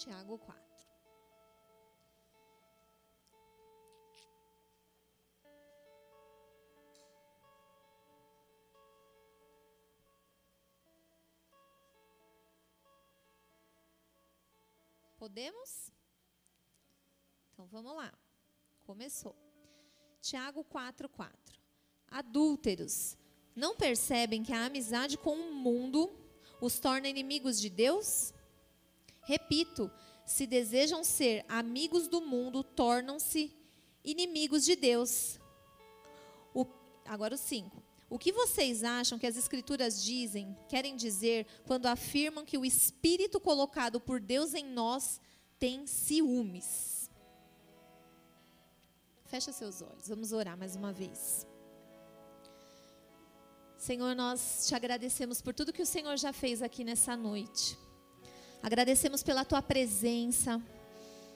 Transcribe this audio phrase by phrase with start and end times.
[0.00, 0.62] Tiago 4.
[15.18, 15.92] Podemos?
[17.52, 18.10] Então vamos lá.
[18.86, 19.36] Começou.
[20.22, 21.30] Tiago 4:4.
[22.08, 23.18] Adúlteros,
[23.54, 26.10] não percebem que a amizade com o mundo
[26.58, 28.32] os torna inimigos de Deus?
[29.30, 29.88] Repito,
[30.26, 33.56] se desejam ser amigos do mundo, tornam-se
[34.02, 35.38] inimigos de Deus.
[36.52, 36.66] O,
[37.06, 37.80] agora o 5.
[38.08, 43.38] O que vocês acham que as Escrituras dizem, querem dizer, quando afirmam que o Espírito
[43.38, 45.20] colocado por Deus em nós
[45.60, 47.08] tem ciúmes?
[49.26, 51.46] Fecha seus olhos, vamos orar mais uma vez.
[53.78, 57.78] Senhor, nós te agradecemos por tudo que o Senhor já fez aqui nessa noite.
[58.62, 60.60] Agradecemos pela tua presença.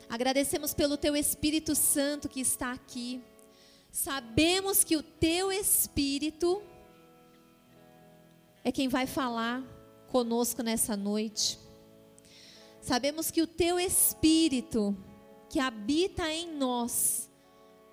[0.09, 3.23] Agradecemos pelo teu Espírito Santo que está aqui.
[3.91, 6.63] Sabemos que o teu Espírito
[8.63, 9.63] é quem vai falar
[10.09, 11.59] conosco nessa noite.
[12.81, 14.97] Sabemos que o teu Espírito
[15.49, 17.31] que habita em nós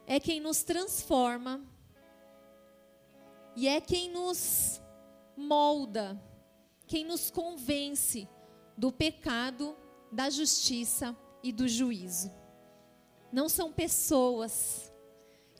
[0.05, 1.61] é quem nos transforma
[3.55, 4.81] e é quem nos
[5.37, 6.21] molda,
[6.85, 8.27] quem nos convence
[8.77, 9.75] do pecado,
[10.11, 12.31] da justiça e do juízo.
[13.31, 14.91] Não são pessoas,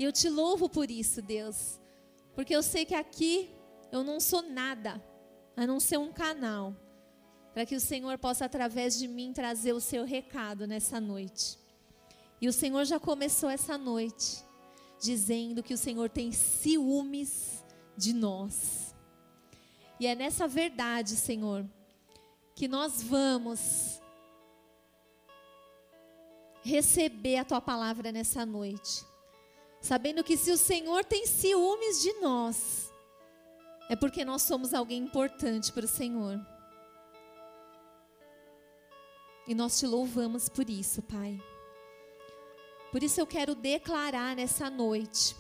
[0.01, 1.79] e eu te louvo por isso, Deus.
[2.33, 3.51] Porque eu sei que aqui
[3.91, 4.99] eu não sou nada,
[5.55, 6.75] a não ser um canal.
[7.53, 11.59] Para que o Senhor possa, através de mim, trazer o seu recado nessa noite.
[12.41, 14.43] E o Senhor já começou essa noite
[14.99, 17.63] dizendo que o Senhor tem ciúmes
[17.95, 18.95] de nós.
[19.99, 21.63] E é nessa verdade, Senhor,
[22.55, 24.01] que nós vamos
[26.63, 29.11] receber a tua palavra nessa noite
[29.81, 32.93] sabendo que se o Senhor tem ciúmes de nós,
[33.89, 36.39] é porque nós somos alguém importante para o Senhor.
[39.47, 41.41] E nós te louvamos por isso, Pai.
[42.91, 45.35] Por isso eu quero declarar nessa noite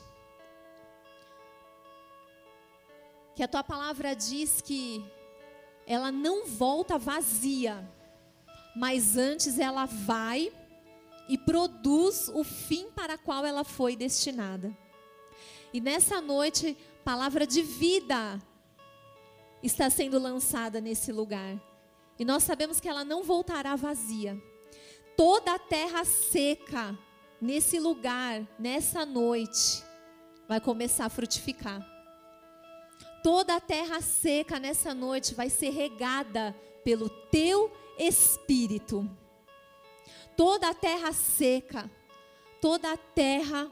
[3.35, 5.05] que a tua palavra diz que
[5.91, 7.85] ela não volta vazia,
[8.73, 10.49] mas antes ela vai
[11.27, 14.73] e produz o fim para qual ela foi destinada.
[15.73, 18.41] E nessa noite, palavra de vida
[19.61, 21.61] está sendo lançada nesse lugar.
[22.17, 24.41] E nós sabemos que ela não voltará vazia.
[25.17, 26.97] Toda a terra seca
[27.41, 29.83] nesse lugar, nessa noite,
[30.47, 31.90] vai começar a frutificar.
[33.23, 39.09] Toda a terra seca nessa noite vai ser regada pelo teu espírito.
[40.35, 41.89] Toda a terra seca,
[42.59, 43.71] toda a terra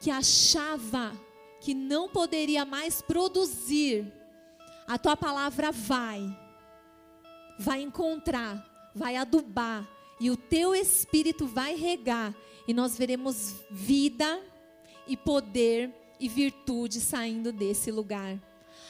[0.00, 1.12] que achava
[1.60, 4.10] que não poderia mais produzir,
[4.86, 6.24] a tua palavra vai,
[7.58, 9.86] vai encontrar, vai adubar,
[10.18, 12.34] e o teu espírito vai regar,
[12.66, 14.42] e nós veremos vida
[15.06, 18.38] e poder e virtude saindo desse lugar.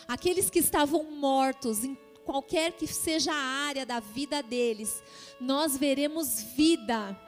[0.06, 5.02] Aqueles que estavam mortos em qualquer que seja a área da vida deles,
[5.40, 7.18] nós veremos vida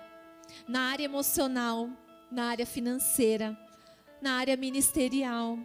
[0.68, 1.88] na área emocional,
[2.30, 3.56] na área financeira,
[4.20, 5.58] na área ministerial.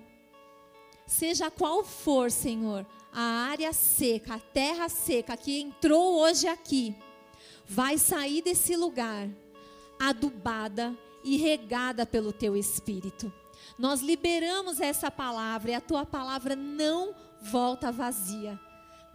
[1.05, 6.95] Seja qual for, Senhor, a área seca, a terra seca que entrou hoje aqui,
[7.65, 9.27] vai sair desse lugar
[9.99, 13.31] adubada e regada pelo teu espírito.
[13.77, 18.59] Nós liberamos essa palavra e a tua palavra não volta vazia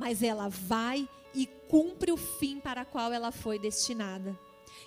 [0.03, 4.37] mas ela vai e cumpre o fim para qual ela foi destinada.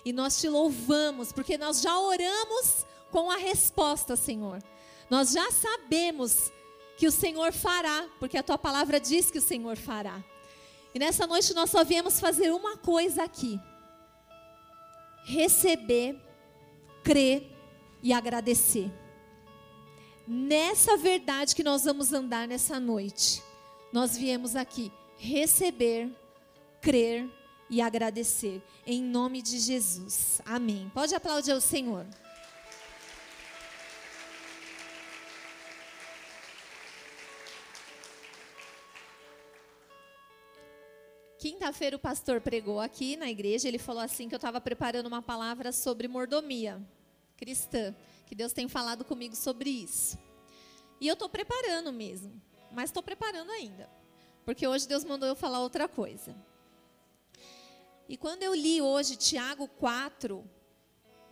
[0.04, 4.62] E nós te louvamos, porque nós já oramos com a resposta, Senhor.
[5.08, 6.52] Nós já sabemos
[6.98, 10.22] que o Senhor fará, porque a tua palavra diz que o Senhor fará.
[10.94, 13.58] E nessa noite nós só viemos fazer uma coisa aqui:
[15.24, 16.20] receber,
[17.02, 17.50] crer
[18.02, 18.92] e agradecer.
[20.26, 23.42] Nessa verdade que nós vamos andar nessa noite
[23.92, 26.10] nós viemos aqui receber,
[26.82, 27.26] crer
[27.70, 28.62] e agradecer.
[28.86, 30.40] Em nome de Jesus.
[30.44, 30.90] Amém.
[30.92, 32.06] Pode aplaudir o Senhor.
[41.38, 45.22] Quinta-feira o pastor pregou aqui na igreja, ele falou assim que eu estava preparando uma
[45.22, 46.82] palavra sobre mordomia
[47.36, 47.94] cristã,
[48.26, 50.18] que Deus tem falado comigo sobre isso.
[51.00, 52.42] E eu estou preparando mesmo
[52.76, 53.88] mas estou preparando ainda.
[54.44, 56.36] Porque hoje Deus mandou eu falar outra coisa.
[58.06, 60.44] E quando eu li hoje Tiago 4,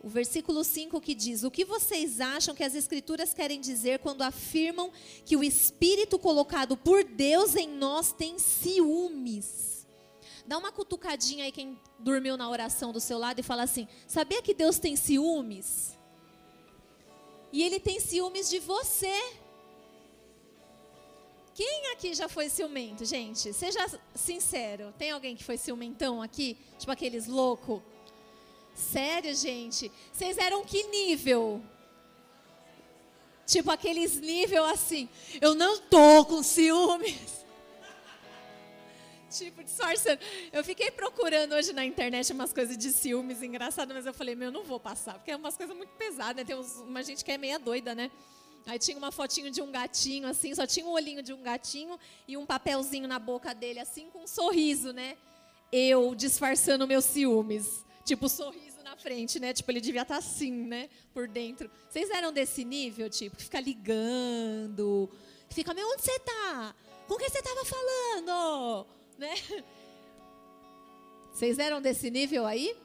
[0.01, 4.23] o versículo 5 que diz: O que vocês acham que as Escrituras querem dizer quando
[4.23, 4.91] afirmam
[5.23, 9.87] que o Espírito colocado por Deus em nós tem ciúmes?
[10.47, 14.41] Dá uma cutucadinha aí quem dormiu na oração do seu lado e fala assim: Sabia
[14.41, 15.94] que Deus tem ciúmes?
[17.55, 19.17] E Ele tem ciúmes de você.
[21.53, 23.53] Quem aqui já foi ciumento, gente?
[23.53, 23.79] Seja
[24.13, 24.93] sincero.
[24.97, 26.57] Tem alguém que foi ciumentão aqui?
[26.77, 27.81] Tipo aqueles loucos?
[28.75, 29.89] Sério, gente?
[30.11, 31.63] Vocês eram que nível?
[33.45, 35.07] Tipo aqueles nível assim.
[35.39, 37.44] Eu não tô com ciúmes.
[39.37, 40.19] Tipo, disfarçando.
[40.51, 44.51] Eu fiquei procurando hoje na internet umas coisas de ciúmes engraçadas, mas eu falei, meu,
[44.51, 46.43] não vou passar, porque é umas coisas muito pesadas, né?
[46.43, 48.09] Tem uns, uma gente que é meia doida, né?
[48.65, 51.99] Aí tinha uma fotinho de um gatinho, assim, só tinha um olhinho de um gatinho
[52.27, 55.15] e um papelzinho na boca dele, assim, com um sorriso, né?
[55.71, 57.85] Eu disfarçando meus ciúmes.
[58.03, 59.53] Tipo, sorriso na frente, né?
[59.53, 60.89] Tipo, ele devia estar tá assim, né?
[61.13, 61.69] Por dentro.
[61.89, 65.11] Vocês eram desse nível, tipo, que fica ligando,
[65.49, 66.73] fica, meu, onde você tá?
[67.07, 68.87] Com quem você tava falando?
[69.17, 69.33] Né?
[71.31, 72.75] Vocês eram desse nível aí?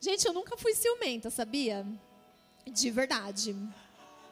[0.00, 1.86] Gente, eu nunca fui ciumenta, sabia?
[2.66, 3.54] De verdade.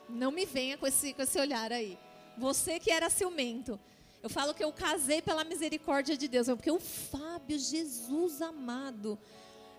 [0.09, 1.99] Não me venha com esse, com esse olhar aí.
[2.39, 3.79] Você que era ciumento.
[4.23, 6.47] Eu falo que eu casei pela misericórdia de Deus.
[6.47, 9.19] Porque o Fábio, Jesus amado,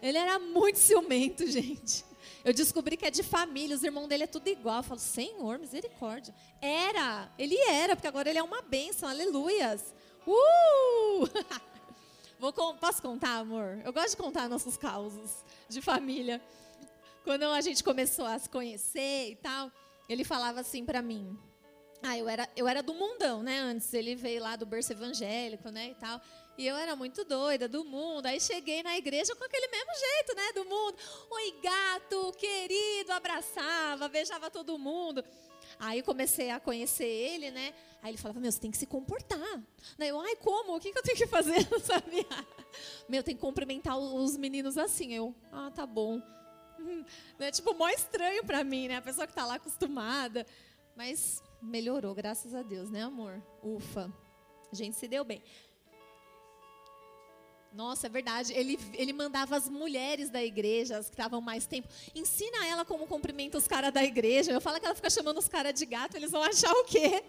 [0.01, 2.05] ele era muito ciumento, gente.
[2.43, 4.77] Eu descobri que é de família, os irmãos dele é tudo igual.
[4.77, 6.33] Eu falo, Senhor, misericórdia.
[6.61, 9.93] Era, ele era, porque agora ele é uma bênção, aleluias.
[10.29, 11.27] Uh!
[12.39, 13.81] Vou, posso contar, amor?
[13.83, 16.41] Eu gosto de contar nossos causos de família.
[17.23, 19.71] Quando a gente começou a se conhecer e tal,
[20.07, 21.37] ele falava assim para mim.
[22.01, 23.59] Ah, eu era, eu era do mundão, né?
[23.59, 26.21] Antes ele veio lá do berço evangélico, né, e tal.
[26.57, 28.25] E eu era muito doida do mundo.
[28.25, 30.97] Aí cheguei na igreja com aquele mesmo jeito, né, do mundo.
[31.29, 35.23] Oi, gato, querido, abraçava, beijava todo mundo.
[35.79, 37.73] Aí comecei a conhecer ele, né?
[38.01, 39.63] Aí ele falava, meu, você tem que se comportar.
[39.97, 40.75] Daí eu, ai, como?
[40.75, 41.65] O que, que eu tenho que fazer?
[41.71, 42.25] Não sabia.
[43.07, 45.13] Meu, tem que cumprimentar os meninos assim.
[45.13, 46.21] Eu, ah, tá bom.
[47.39, 48.97] É tipo mó estranho para mim, né?
[48.97, 50.45] A pessoa que está lá acostumada.
[50.95, 53.41] Mas melhorou, graças a Deus, né, amor?
[53.63, 54.13] Ufa.
[54.71, 55.41] A gente se deu bem.
[57.79, 58.51] Nossa, é verdade.
[58.51, 63.07] Ele, ele mandava as mulheres da igreja, as que estavam mais tempo, ensina ela como
[63.07, 64.51] cumprimenta os caras da igreja.
[64.51, 67.23] Eu falo que ela fica chamando os caras de gato, eles vão achar o quê?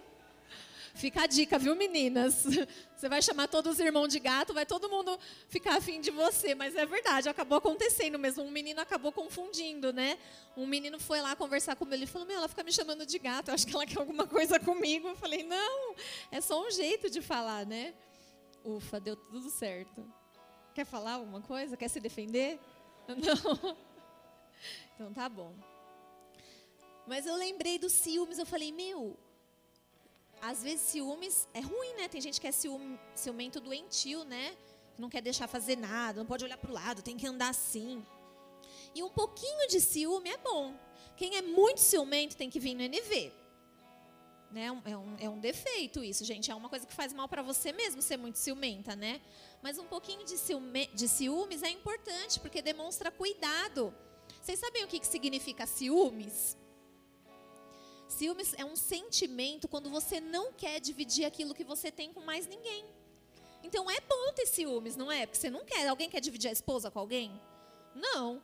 [0.93, 2.43] Fica a dica, viu, meninas?
[2.97, 5.17] Você vai chamar todos os irmãos de gato, vai todo mundo
[5.49, 6.53] ficar afim de você.
[6.53, 8.43] Mas é verdade, acabou acontecendo mesmo.
[8.43, 10.19] Um menino acabou confundindo, né?
[10.57, 11.95] Um menino foi lá conversar comigo.
[11.95, 13.49] Ele falou: Meu, ela fica me chamando de gato.
[13.49, 15.09] Eu acho que ela quer alguma coisa comigo.
[15.09, 15.95] Eu falei: Não,
[16.33, 17.95] é só um jeito de falar, né?
[18.65, 20.20] Ufa, deu tudo certo.
[20.81, 21.77] Quer falar alguma coisa?
[21.77, 22.59] Quer se defender?
[23.07, 23.77] Não.
[24.95, 25.55] Então tá bom.
[27.07, 28.39] Mas eu lembrei dos ciúmes.
[28.39, 29.15] Eu falei: Meu
[30.41, 32.09] às vezes ciúmes é ruim, né?
[32.09, 32.51] Tem gente que é
[33.15, 34.57] ciumento doentio, né?
[34.99, 38.03] Não quer deixar fazer nada, não pode olhar para o lado, tem que andar assim.
[38.95, 40.75] E um pouquinho de ciúme é bom.
[41.15, 43.31] Quem é muito ciumento tem que vir no NV.
[44.51, 44.67] Né?
[44.67, 46.51] É, um, é um defeito isso, gente.
[46.51, 49.21] É uma coisa que faz mal para você mesmo ser muito ciumenta, né?
[49.63, 53.95] Mas um pouquinho de, ciúme, de ciúmes é importante, porque demonstra cuidado.
[54.43, 56.57] Vocês sabem o que, que significa ciúmes?
[58.09, 62.47] Ciúmes é um sentimento quando você não quer dividir aquilo que você tem com mais
[62.47, 62.85] ninguém.
[63.63, 65.27] Então é bom ter ciúmes, não é?
[65.27, 65.87] Porque você não quer.
[65.87, 67.41] Alguém quer dividir a esposa com alguém?
[67.95, 68.43] Não.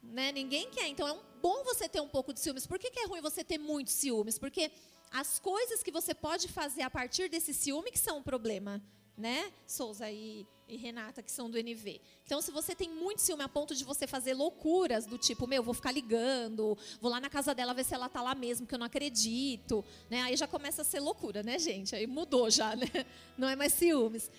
[0.00, 0.30] Né?
[0.30, 0.86] Ninguém quer.
[0.86, 2.66] Então é um, bom você ter um pouco de ciúmes.
[2.66, 4.38] Por que, que é ruim você ter muitos ciúmes?
[4.38, 4.70] Porque
[5.10, 8.82] as coisas que você pode fazer a partir desse ciúme que são o problema
[9.18, 12.00] né, Souza e, e, Renata, que são do NV.
[12.24, 15.60] Então, se você tem muito ciúme a ponto de você fazer loucuras do tipo, meu,
[15.60, 18.74] vou ficar ligando, vou lá na casa dela ver se ela tá lá mesmo, que
[18.74, 20.22] eu não acredito, né?
[20.22, 21.96] Aí já começa a ser loucura, né, gente?
[21.96, 22.86] Aí mudou já, né?
[23.36, 24.30] Não é mais ciúmes.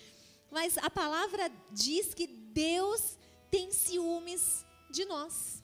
[0.50, 3.18] Mas a palavra diz que Deus
[3.50, 5.62] tem ciúmes de nós.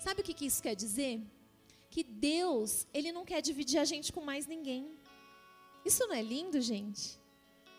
[0.00, 1.20] Sabe o que, que isso quer dizer?
[1.90, 4.88] Que Deus, Ele não quer dividir a gente com mais ninguém.
[5.84, 7.18] Isso não é lindo, gente?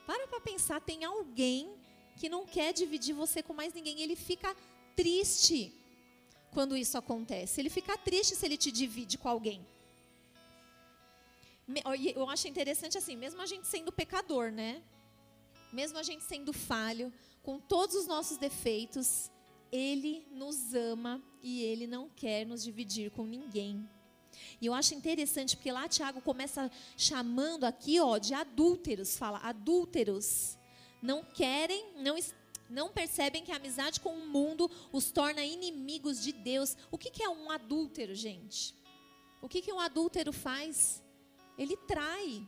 [0.06, 1.74] Para para pensar, tem alguém
[2.18, 4.02] que não quer dividir você com mais ninguém.
[4.02, 4.56] Ele fica
[4.96, 5.74] triste
[6.52, 7.62] quando isso acontece.
[7.62, 9.66] Ele fica triste se ele te divide com alguém.
[12.14, 14.84] Eu acho interessante assim, mesmo a gente sendo pecador, né?
[15.72, 19.32] Mesmo a gente sendo falho, com todos os nossos defeitos,
[19.72, 23.88] ele nos ama e ele não quer nos dividir com ninguém.
[24.60, 30.58] E eu acho interessante porque lá Tiago começa chamando aqui, ó, de adúlteros, fala, adúlteros
[31.02, 32.18] não querem, não
[32.70, 36.78] Não percebem que a amizade com o mundo os torna inimigos de Deus.
[36.90, 38.74] O que, que é um adúltero, gente?
[39.42, 41.04] O que, que um adúltero faz?
[41.58, 42.48] Ele trai.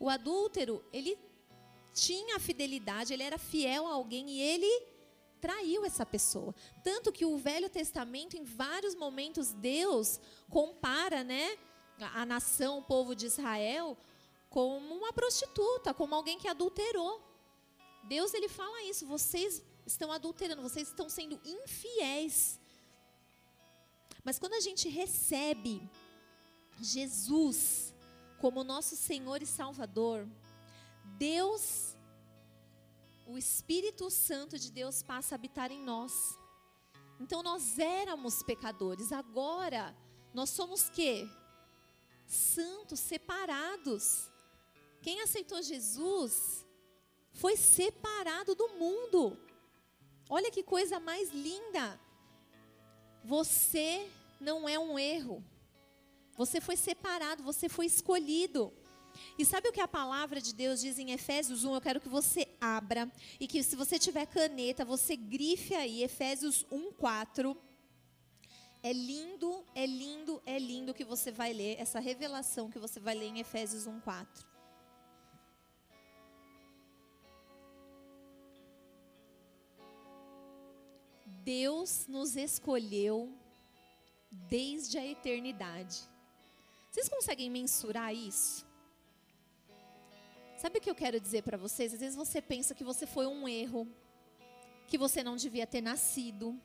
[0.00, 1.18] O adúltero, ele
[1.92, 4.91] tinha fidelidade, ele era fiel a alguém e ele
[5.44, 6.54] traiu essa pessoa.
[6.84, 11.58] Tanto que o Velho Testamento, em vários momentos, Deus compara, né,
[12.14, 13.98] a nação, o povo de Israel,
[14.48, 17.20] como uma prostituta, como alguém que adulterou.
[18.04, 22.60] Deus ele fala isso, vocês estão adulterando, vocês estão sendo infiéis.
[24.22, 25.82] Mas quando a gente recebe
[26.80, 27.92] Jesus
[28.40, 30.28] como nosso Senhor e Salvador,
[31.18, 31.91] Deus
[33.26, 36.38] o Espírito Santo de Deus passa a habitar em nós.
[37.20, 39.96] Então nós éramos pecadores, agora
[40.34, 41.28] nós somos que
[42.26, 44.30] santos, separados.
[45.00, 46.66] Quem aceitou Jesus
[47.32, 49.38] foi separado do mundo.
[50.28, 52.00] Olha que coisa mais linda.
[53.24, 54.10] Você
[54.40, 55.44] não é um erro.
[56.36, 58.72] Você foi separado, você foi escolhido.
[59.38, 61.74] E sabe o que a palavra de Deus diz em Efésios 1?
[61.74, 63.10] Eu quero que você abra
[63.40, 67.56] e que se você tiver caneta, você grife aí Efésios 1, 4.
[68.82, 73.14] É lindo, é lindo, é lindo que você vai ler, essa revelação que você vai
[73.14, 74.52] ler em Efésios 1, 4.
[81.44, 83.32] Deus nos escolheu
[84.30, 86.00] desde a eternidade.
[86.90, 88.71] Vocês conseguem mensurar isso?
[90.62, 91.92] Sabe o que eu quero dizer para vocês?
[91.92, 93.84] Às vezes você pensa que você foi um erro,
[94.86, 96.56] que você não devia ter nascido,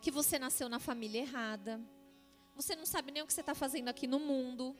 [0.00, 1.80] que você nasceu na família errada,
[2.54, 4.76] você não sabe nem o que você está fazendo aqui no mundo.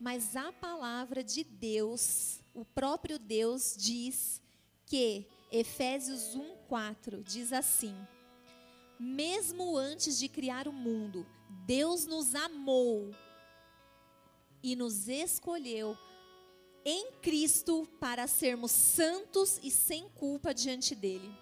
[0.00, 4.40] Mas a palavra de Deus, o próprio Deus diz
[4.86, 7.94] que Efésios 1:4 diz assim:
[8.98, 11.26] Mesmo antes de criar o mundo,
[11.66, 13.14] Deus nos amou
[14.62, 15.94] e nos escolheu
[16.84, 21.34] em Cristo para sermos santos e sem culpa diante dele.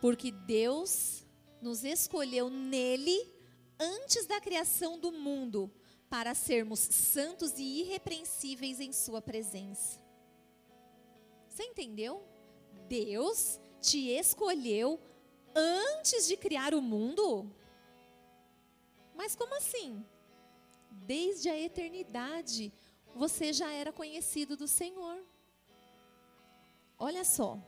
[0.00, 1.24] Porque Deus
[1.60, 3.32] nos escolheu nele
[3.78, 5.70] antes da criação do mundo
[6.08, 10.00] para sermos santos e irrepreensíveis em sua presença.
[11.48, 12.22] Você entendeu?
[12.88, 15.00] Deus te escolheu
[15.54, 17.50] antes de criar o mundo?
[19.14, 20.04] Mas como assim?
[20.92, 22.72] Desde a eternidade,
[23.14, 25.18] você já era conhecido do Senhor.
[26.98, 27.58] Olha só.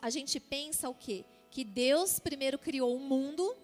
[0.00, 1.24] A gente pensa o quê?
[1.50, 3.56] Que Deus primeiro criou o mundo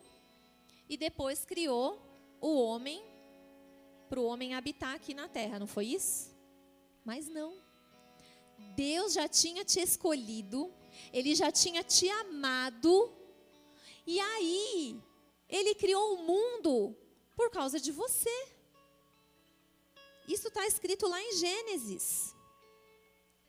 [0.89, 1.99] e depois criou
[2.41, 3.03] o homem
[4.09, 6.35] para o homem habitar aqui na terra, não foi isso?
[7.05, 7.55] Mas não.
[8.75, 10.73] Deus já tinha te escolhido,
[11.13, 13.13] ele já tinha te amado,
[14.07, 14.99] e aí
[15.49, 16.97] ele criou o mundo
[17.39, 18.37] por causa de você.
[20.27, 22.35] Isso está escrito lá em Gênesis.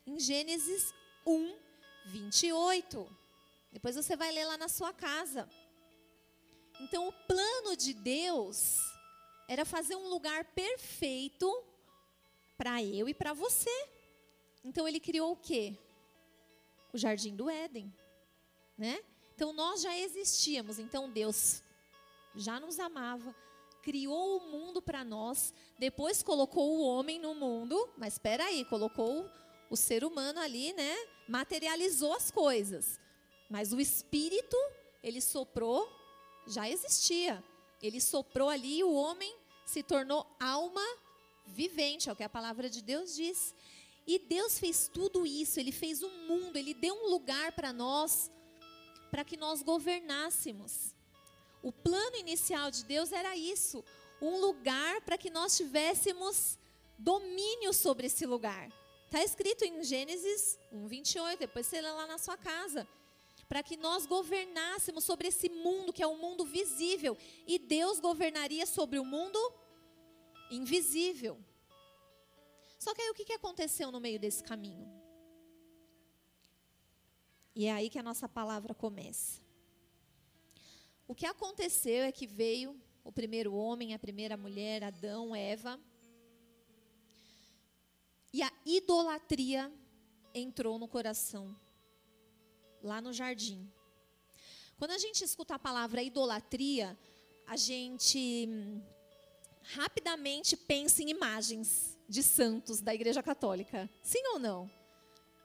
[0.06, 0.94] Em Gênesis
[1.26, 1.58] 1,
[2.06, 3.16] 28.
[3.72, 5.48] Depois você vai ler lá na sua casa.
[6.78, 8.78] Então, o plano de Deus
[9.48, 11.48] era fazer um lugar perfeito
[12.56, 13.88] para eu e para você.
[14.62, 15.76] Então, ele criou o quê?
[16.92, 17.92] O jardim do Éden,
[18.78, 19.04] né?
[19.34, 20.78] Então, nós já existíamos.
[20.78, 21.60] Então, Deus
[22.36, 23.34] já nos amava,
[23.82, 29.28] criou o mundo para nós, depois colocou o homem no mundo, mas espera aí, colocou
[29.68, 30.96] o ser humano ali, né?
[31.28, 33.00] Materializou as coisas.
[33.48, 34.56] Mas o espírito,
[35.02, 35.88] ele soprou,
[36.46, 37.42] já existia.
[37.82, 39.34] Ele soprou ali e o homem
[39.64, 40.84] se tornou alma
[41.46, 43.54] vivente, é o que a palavra de Deus diz.
[44.06, 47.72] E Deus fez tudo isso, ele fez o um mundo, ele deu um lugar para
[47.72, 48.30] nós,
[49.10, 50.94] para que nós governássemos.
[51.62, 53.84] O plano inicial de Deus era isso,
[54.20, 56.58] um lugar para que nós tivéssemos
[56.98, 58.70] domínio sobre esse lugar.
[59.06, 62.86] Está escrito em Gênesis 1:28, depois você lê lá na sua casa.
[63.48, 67.98] Para que nós governássemos sobre esse mundo que é o um mundo visível e Deus
[67.98, 69.38] governaria sobre o mundo
[70.50, 71.36] invisível.
[72.78, 74.88] Só que aí o que aconteceu no meio desse caminho?
[77.54, 79.39] E é aí que a nossa palavra começa.
[81.10, 85.76] O que aconteceu é que veio o primeiro homem, a primeira mulher, Adão, Eva.
[88.32, 89.72] E a idolatria
[90.32, 91.52] entrou no coração,
[92.80, 93.68] lá no jardim.
[94.78, 96.96] Quando a gente escuta a palavra idolatria,
[97.44, 98.80] a gente hum,
[99.64, 103.90] rapidamente pensa em imagens de santos da Igreja Católica.
[104.00, 104.70] Sim ou não?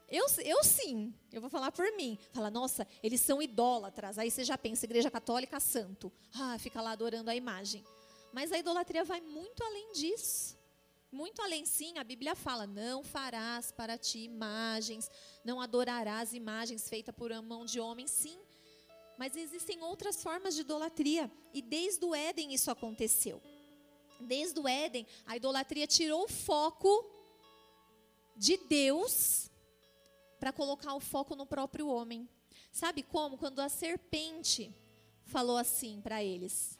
[0.07, 2.17] Eu, eu sim, eu vou falar por mim.
[2.31, 4.17] Fala, nossa, eles são idólatras.
[4.19, 6.11] Aí você já pensa, igreja católica, santo.
[6.33, 7.83] Ah, fica lá adorando a imagem.
[8.31, 10.57] Mas a idolatria vai muito além disso.
[11.11, 15.09] Muito além, sim, a Bíblia fala: não farás para ti imagens,
[15.45, 18.37] não adorarás imagens feitas por mão de homem, sim.
[19.17, 21.31] Mas existem outras formas de idolatria.
[21.53, 23.41] E desde o Éden isso aconteceu.
[24.19, 27.09] Desde o Éden, a idolatria tirou o foco
[28.35, 29.49] de Deus
[30.45, 32.29] para colocar o foco no próprio homem.
[32.71, 33.35] Sabe como?
[33.35, 34.71] Quando a serpente
[35.23, 36.77] falou assim para eles: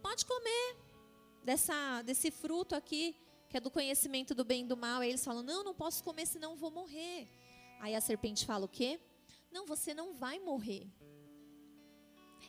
[0.00, 0.76] Pode comer
[1.44, 3.14] dessa, desse fruto aqui,
[3.50, 5.02] que é do conhecimento do bem e do mal.
[5.02, 7.28] Aí eles falam: Não, não posso comer, senão vou morrer.
[7.80, 8.98] Aí a serpente fala o quê?
[9.52, 10.90] Não, você não vai morrer.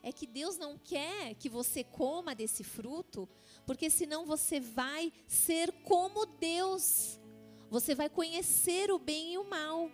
[0.02, 3.28] É que Deus não quer que você coma desse fruto,
[3.66, 7.20] porque senão você vai ser como Deus.
[7.70, 9.92] Você vai conhecer o bem e o mal.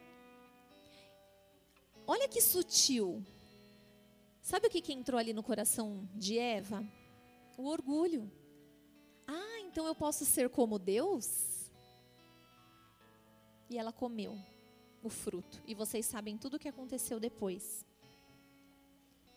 [2.06, 3.26] Olha que sutil.
[4.42, 6.86] Sabe o que, que entrou ali no coração de Eva?
[7.58, 8.30] O orgulho.
[9.26, 11.72] Ah, então eu posso ser como Deus?
[13.70, 14.38] E ela comeu
[15.02, 15.62] o fruto.
[15.66, 17.86] E vocês sabem tudo o que aconteceu depois.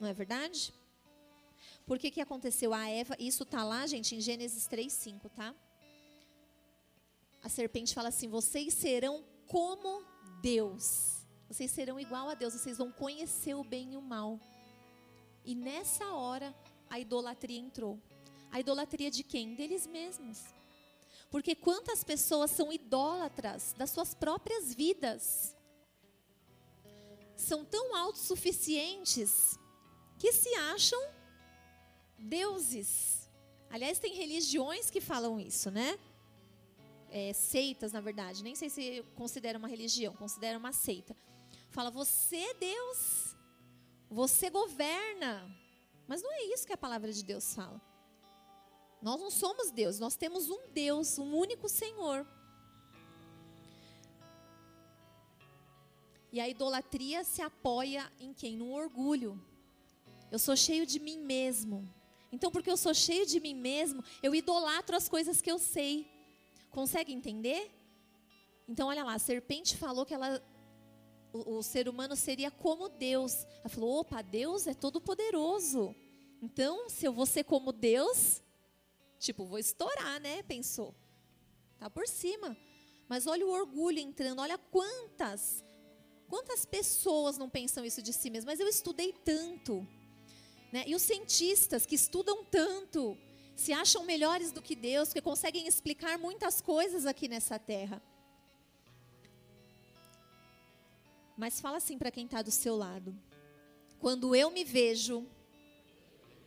[0.01, 0.75] Não é verdade?
[1.87, 3.17] Por que, que aconteceu a Eva?
[3.19, 5.55] Isso está lá, gente, em Gênesis 3, 5, tá?
[7.43, 10.05] A serpente fala assim: vocês serão como
[10.43, 11.16] Deus.
[11.49, 14.41] Vocês serão igual a Deus, vocês vão conhecer o bem e o mal.
[15.45, 16.55] E nessa hora,
[16.91, 18.01] a idolatria entrou.
[18.51, 19.55] A idolatria de quem?
[19.55, 20.43] Deles mesmos.
[21.31, 25.55] Porque quantas pessoas são idólatras das suas próprias vidas?
[27.37, 29.59] São tão autossuficientes
[30.19, 31.01] que se acham
[32.19, 33.29] deuses.
[33.71, 35.99] Aliás, tem religiões que falam isso, né?
[37.11, 38.43] É, seitas, na verdade.
[38.43, 41.15] Nem sei se considera uma religião, considera uma seita
[41.77, 43.37] Fala, você é Deus,
[44.09, 45.47] você governa.
[46.09, 47.79] Mas não é isso que a palavra de Deus fala.
[49.03, 52.27] Nós não somos Deus, nós temos um Deus, um único Senhor.
[56.33, 58.57] E a idolatria se apoia em quem?
[58.57, 59.39] No orgulho.
[60.31, 61.87] Eu sou cheio de mim mesmo.
[62.33, 66.11] Então, porque eu sou cheio de mim mesmo, eu idolatro as coisas que eu sei.
[66.71, 67.71] Consegue entender?
[68.67, 70.43] Então, olha lá, a serpente falou que ela
[71.45, 73.47] o, o ser humano seria como Deus.
[73.61, 75.95] Ela falou: opa, Deus é todo poderoso.
[76.43, 78.43] Então, se eu vou ser como Deus,
[79.19, 80.43] tipo, vou estourar, né?
[80.43, 80.95] Pensou.
[81.79, 82.57] Tá por cima.
[83.09, 85.65] Mas olha o orgulho entrando, olha quantas
[86.29, 88.45] quantas pessoas não pensam isso de si mesmas.
[88.45, 89.87] Mas eu estudei tanto.
[90.73, 90.85] Né?
[90.87, 93.17] E os cientistas que estudam tanto,
[93.55, 98.03] se acham melhores do que Deus, que conseguem explicar muitas coisas aqui nessa terra.
[101.37, 103.15] Mas fala assim para quem está do seu lado.
[104.01, 105.27] Quando eu me vejo.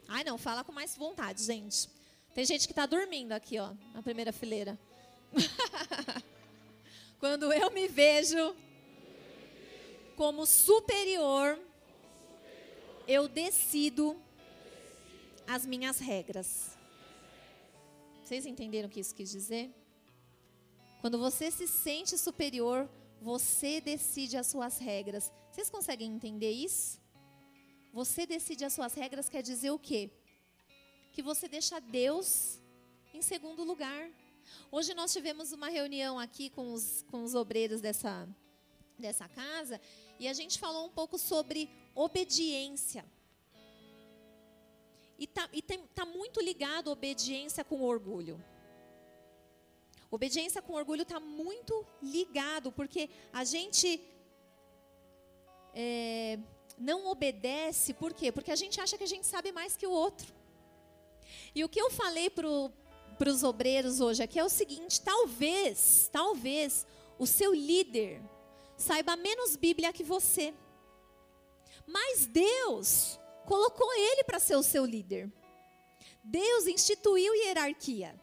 [0.08, 1.88] Ai, não, fala com mais vontade, gente.
[2.34, 4.80] Tem gente que está dormindo aqui, ó, na primeira fileira.
[7.19, 8.56] Quando eu me vejo
[10.15, 11.60] como superior,
[13.08, 14.19] eu decido
[15.47, 16.78] as minhas regras.
[18.23, 19.73] Vocês entenderam o que isso quis dizer?
[21.02, 22.89] Quando você se sente superior,
[23.21, 25.32] você decide as suas regras.
[25.51, 26.99] Vocês conseguem entender isso?
[27.93, 30.10] Você decide as suas regras quer dizer o quê?
[31.12, 32.60] Que você deixa Deus
[33.13, 34.10] em segundo lugar.
[34.71, 38.27] Hoje nós tivemos uma reunião aqui com os, com os obreiros dessa,
[38.97, 39.82] dessa casa
[40.19, 43.05] e a gente falou um pouco sobre obediência.
[45.17, 45.49] E está
[45.93, 48.41] tá muito ligado obediência com orgulho.
[50.12, 54.02] Obediência com orgulho está muito ligado, porque a gente
[55.74, 56.39] é,
[56.78, 58.32] não obedece, por quê?
[58.32, 60.34] Porque a gente acha que a gente sabe mais que o outro.
[61.54, 66.88] E o que eu falei para os obreiros hoje aqui é o seguinte: talvez, talvez
[67.19, 68.22] o seu líder
[68.78, 70.54] saiba menos Bíblia que você,
[71.86, 75.32] mas Deus colocou ele para ser o seu líder.
[76.24, 78.19] Deus instituiu hierarquia.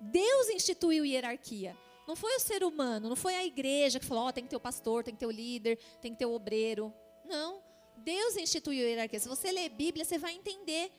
[0.00, 1.76] Deus instituiu hierarquia.
[2.06, 4.56] Não foi o ser humano, não foi a igreja que falou, oh, tem que ter
[4.56, 6.94] o pastor, tem que ter o líder, tem que ter o obreiro.
[7.24, 7.60] Não.
[7.96, 9.18] Deus instituiu hierarquia.
[9.18, 10.92] Se você ler Bíblia, você vai entender.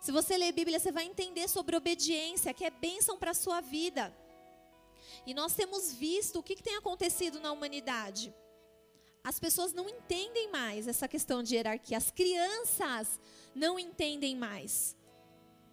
[0.00, 3.60] Se você ler Bíblia, você vai entender sobre obediência, que é bênção para a sua
[3.60, 4.14] vida.
[5.26, 8.32] E nós temos visto o que, que tem acontecido na humanidade.
[9.24, 11.98] As pessoas não entendem mais essa questão de hierarquia.
[11.98, 13.20] As crianças
[13.54, 14.96] não entendem mais.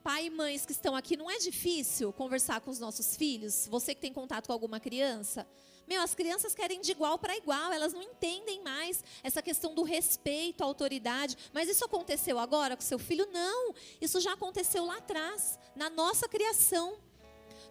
[0.05, 3.67] Pai e mães que estão aqui, não é difícil conversar com os nossos filhos?
[3.71, 5.47] Você que tem contato com alguma criança?
[5.87, 9.81] Meu, as crianças querem de igual para igual, elas não entendem mais essa questão do
[9.81, 11.35] respeito à autoridade.
[11.51, 13.27] Mas isso aconteceu agora com seu filho?
[13.31, 16.99] Não, isso já aconteceu lá atrás, na nossa criação.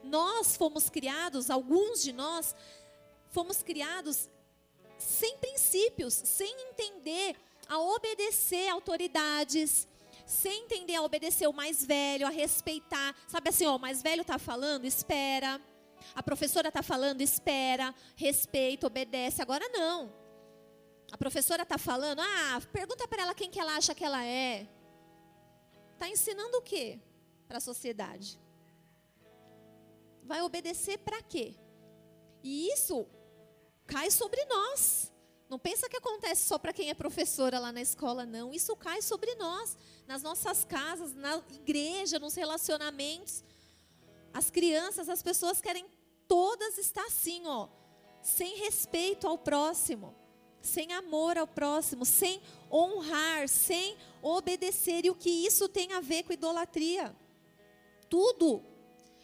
[0.03, 2.53] Nós fomos criados, alguns de nós,
[3.31, 4.29] fomos criados
[4.99, 7.37] sem princípios, sem entender
[7.69, 9.87] a obedecer autoridades,
[10.27, 13.15] sem entender a obedecer o mais velho, a respeitar.
[13.29, 15.61] Sabe assim, ó, o mais velho está falando, espera.
[16.15, 19.41] A professora está falando, espera, respeita, obedece.
[19.41, 20.13] Agora não.
[21.13, 24.69] A professora está falando, ah, pergunta para ela quem que ela acha que ela é.
[25.93, 26.99] Está ensinando o quê
[27.47, 28.41] para a sociedade?
[30.25, 31.55] Vai obedecer para quê?
[32.43, 33.07] E isso
[33.87, 35.14] cai sobre nós.
[35.49, 38.53] Não pensa que acontece só para quem é professora lá na escola, não.
[38.53, 39.77] Isso cai sobre nós,
[40.07, 43.45] nas nossas casas, na igreja, nos relacionamentos.
[44.33, 45.87] As crianças, as pessoas querem
[46.27, 47.69] todas estar assim, ó,
[48.23, 50.15] sem respeito ao próximo,
[50.61, 52.41] sem amor ao próximo, sem
[52.73, 55.05] honrar, sem obedecer.
[55.05, 57.15] E o que isso tem a ver com idolatria?
[58.09, 58.65] Tudo.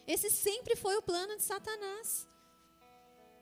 [0.05, 2.30] Esse sempre foi o plano de Satanás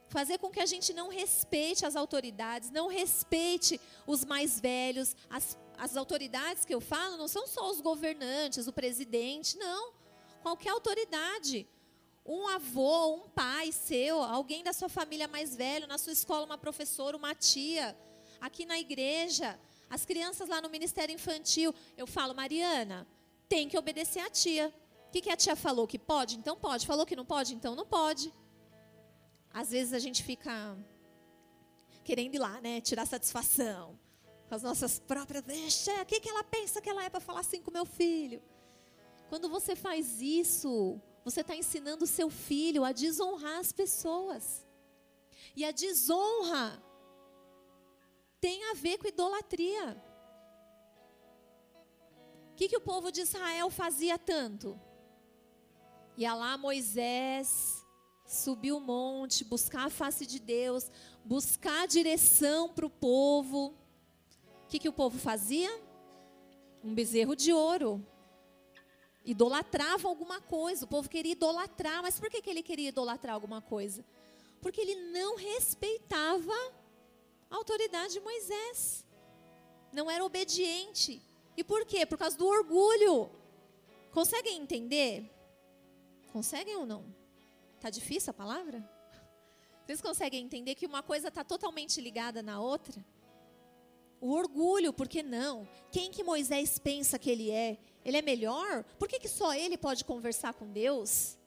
[0.10, 5.16] fazer com que a gente não respeite as autoridades, não respeite os mais velhos.
[5.30, 9.94] As, as autoridades que eu falo não são só os governantes, o presidente, não.
[10.42, 11.68] Qualquer autoridade.
[12.26, 16.58] Um avô, um pai seu, alguém da sua família mais velho, na sua escola, uma
[16.58, 17.98] professora, uma tia,
[18.42, 21.74] aqui na igreja, as crianças lá no Ministério Infantil.
[21.98, 23.08] Eu falo, Mariana,
[23.48, 24.74] tem que obedecer a tia.
[25.08, 25.88] O que, que a tia falou?
[25.88, 26.36] Que pode?
[26.36, 26.86] Então pode.
[26.86, 27.56] Falou que não pode?
[27.56, 28.32] Então não pode.
[29.62, 30.54] Às vezes a gente fica
[32.02, 32.80] querendo ir lá, né?
[32.80, 34.00] Tirar satisfação
[34.48, 35.44] com as nossas próprias.
[35.44, 38.42] Deixa, o que, que ela pensa que ela é para falar assim com meu filho?
[39.28, 44.66] Quando você faz isso, você está ensinando o seu filho a desonrar as pessoas.
[45.54, 46.82] E a desonra
[48.40, 50.02] tem a ver com idolatria.
[52.52, 54.80] O que, que o povo de Israel fazia tanto?
[56.16, 57.79] Ia lá Moisés,
[58.30, 60.92] subir o monte, buscar a face de Deus,
[61.26, 63.74] buscar a direção para o povo.
[64.66, 65.70] O que, que o povo fazia?
[66.84, 68.06] Um bezerro de ouro.
[69.26, 70.86] Idolatrava alguma coisa.
[70.86, 72.04] O povo queria idolatrar.
[72.04, 74.06] Mas por que, que ele queria idolatrar alguma coisa?
[74.62, 76.54] Porque ele não respeitava
[77.50, 79.04] a autoridade de Moisés.
[79.92, 81.20] Não era obediente.
[81.58, 82.06] E por quê?
[82.06, 83.28] Por causa do orgulho.
[84.12, 85.28] Conseguem entender?
[86.32, 87.19] Conseguem ou não?
[87.80, 88.88] Tá difícil a palavra?
[89.86, 93.04] Vocês conseguem entender que uma coisa está totalmente ligada na outra?
[94.22, 95.68] O orgulho, por que não?
[95.92, 97.78] Quem que Moisés pensa que ele é?
[98.04, 98.84] Ele é melhor?
[98.98, 101.38] Por que, que só ele pode conversar com Deus?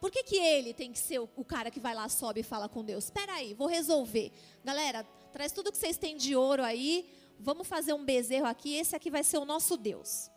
[0.00, 2.68] Por que, que ele tem que ser o, cara que vai lá, sobe e fala
[2.68, 3.04] com Deus?
[3.04, 4.32] Espera aí, vou resolver.
[4.64, 7.08] Galera, traz tudo que vocês têm de ouro aí.
[7.38, 8.74] Vamos fazer um bezerro aqui.
[8.74, 10.30] Esse aqui vai ser o nosso Deus.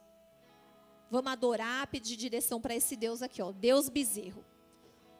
[1.09, 3.51] Vamos adorar, pedir direção para esse Deus aqui, ó.
[3.51, 4.45] Deus bezerro.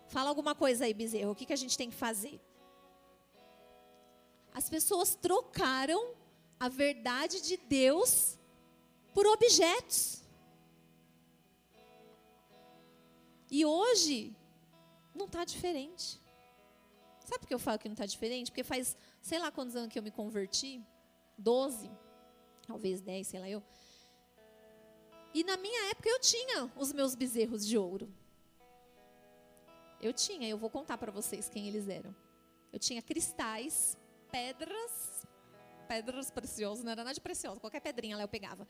[0.07, 1.31] Fala alguma coisa aí, bezerro.
[1.31, 2.39] O que, que a gente tem que fazer?
[4.53, 6.15] As pessoas trocaram
[6.59, 8.39] a verdade de Deus
[9.13, 10.23] por objetos.
[13.51, 14.35] E hoje
[15.13, 16.19] não está diferente.
[17.25, 18.51] Sabe por que eu falo que não está diferente?
[18.51, 20.81] Porque faz, sei lá quantos anos que eu me converti,
[21.37, 21.91] 12,
[22.65, 23.61] talvez 10, sei lá eu.
[25.33, 28.11] E na minha época eu tinha os meus bezerros de ouro.
[30.01, 32.15] Eu tinha, eu vou contar para vocês quem eles eram.
[32.71, 33.97] Eu tinha cristais,
[34.31, 35.25] pedras,
[35.87, 38.67] pedras preciosas, não era nada de precioso, qualquer pedrinha lá eu pegava.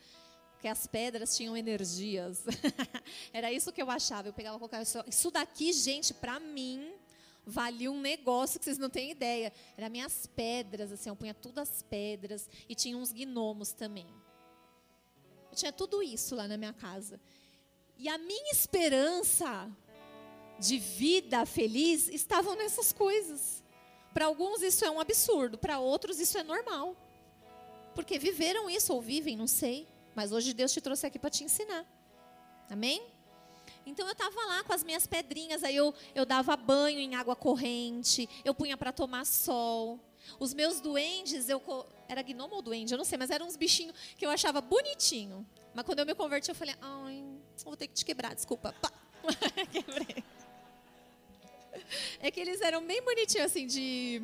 [0.54, 2.44] Porque as pedras tinham energias.
[3.32, 4.28] era isso que eu achava.
[4.28, 6.96] Eu pegava qualquer Isso daqui, gente, para mim,
[7.46, 9.54] valia um negócio que vocês não têm ideia.
[9.78, 12.50] Eram minhas pedras, assim, eu punha todas as pedras.
[12.68, 14.08] E tinha uns gnomos também.
[15.52, 17.20] Eu tinha tudo isso lá na minha casa.
[17.96, 19.72] E a minha esperança
[20.60, 23.63] de vida feliz estavam nessas coisas.
[24.13, 26.96] Para alguns isso é um absurdo, para outros isso é normal.
[27.93, 29.88] Porque viveram isso ou vivem, não sei.
[30.15, 31.86] Mas hoje Deus te trouxe aqui para te ensinar.
[32.70, 33.02] Amém?
[33.86, 37.36] Então eu estava lá com as minhas pedrinhas, aí eu, eu dava banho em água
[37.36, 40.00] corrente, eu punha para tomar sol.
[40.39, 41.62] Os meus duendes, eu
[42.10, 45.48] era gnomo ou duende, eu não sei, mas eram uns bichinhos que eu achava bonitinho.
[45.74, 47.24] Mas quando eu me converti, eu falei, ai,
[47.63, 48.74] vou ter que te quebrar, desculpa.
[48.82, 48.91] Pá.
[49.72, 50.24] Quebrei.
[52.19, 54.21] É que eles eram bem bonitinhos, assim, de.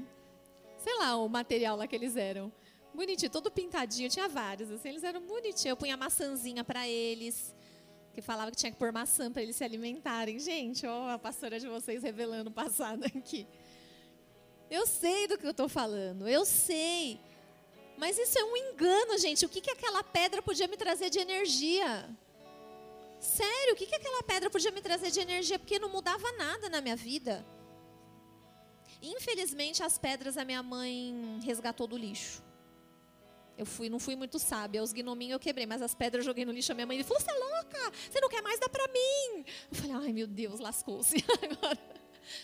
[0.78, 2.52] Sei lá, o material lá que eles eram.
[2.94, 5.66] Bonitinho, todo pintadinho, tinha vários, assim, eles eram bonitinhos.
[5.66, 7.56] Eu punha maçãzinha para eles.
[8.14, 10.38] que falava que tinha que pôr maçã para eles se alimentarem.
[10.40, 13.48] Gente, ó, a pastora de vocês revelando o passado aqui.
[14.70, 17.20] Eu sei do que eu estou falando, eu sei.
[17.98, 19.46] Mas isso é um engano, gente.
[19.46, 22.10] O que, que aquela pedra podia me trazer de energia?
[23.20, 25.58] Sério, o que, que aquela pedra podia me trazer de energia?
[25.58, 27.46] Porque não mudava nada na minha vida.
[29.04, 32.42] Infelizmente, as pedras a minha mãe resgatou do lixo.
[33.58, 34.82] Eu fui, não fui muito sábia.
[34.82, 36.72] Os gnominhos eu quebrei, mas as pedras eu joguei no lixo.
[36.72, 37.92] A minha mãe falou: Você é louca?
[38.10, 39.46] Você não quer mais dar para mim?
[39.70, 41.18] Eu falei: Ai, meu Deus, lascou-se.
[41.44, 41.78] Agora,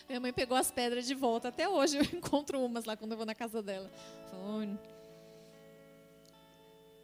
[0.08, 1.48] minha mãe pegou as pedras de volta.
[1.48, 3.90] Até hoje eu encontro umas lá quando eu vou na casa dela.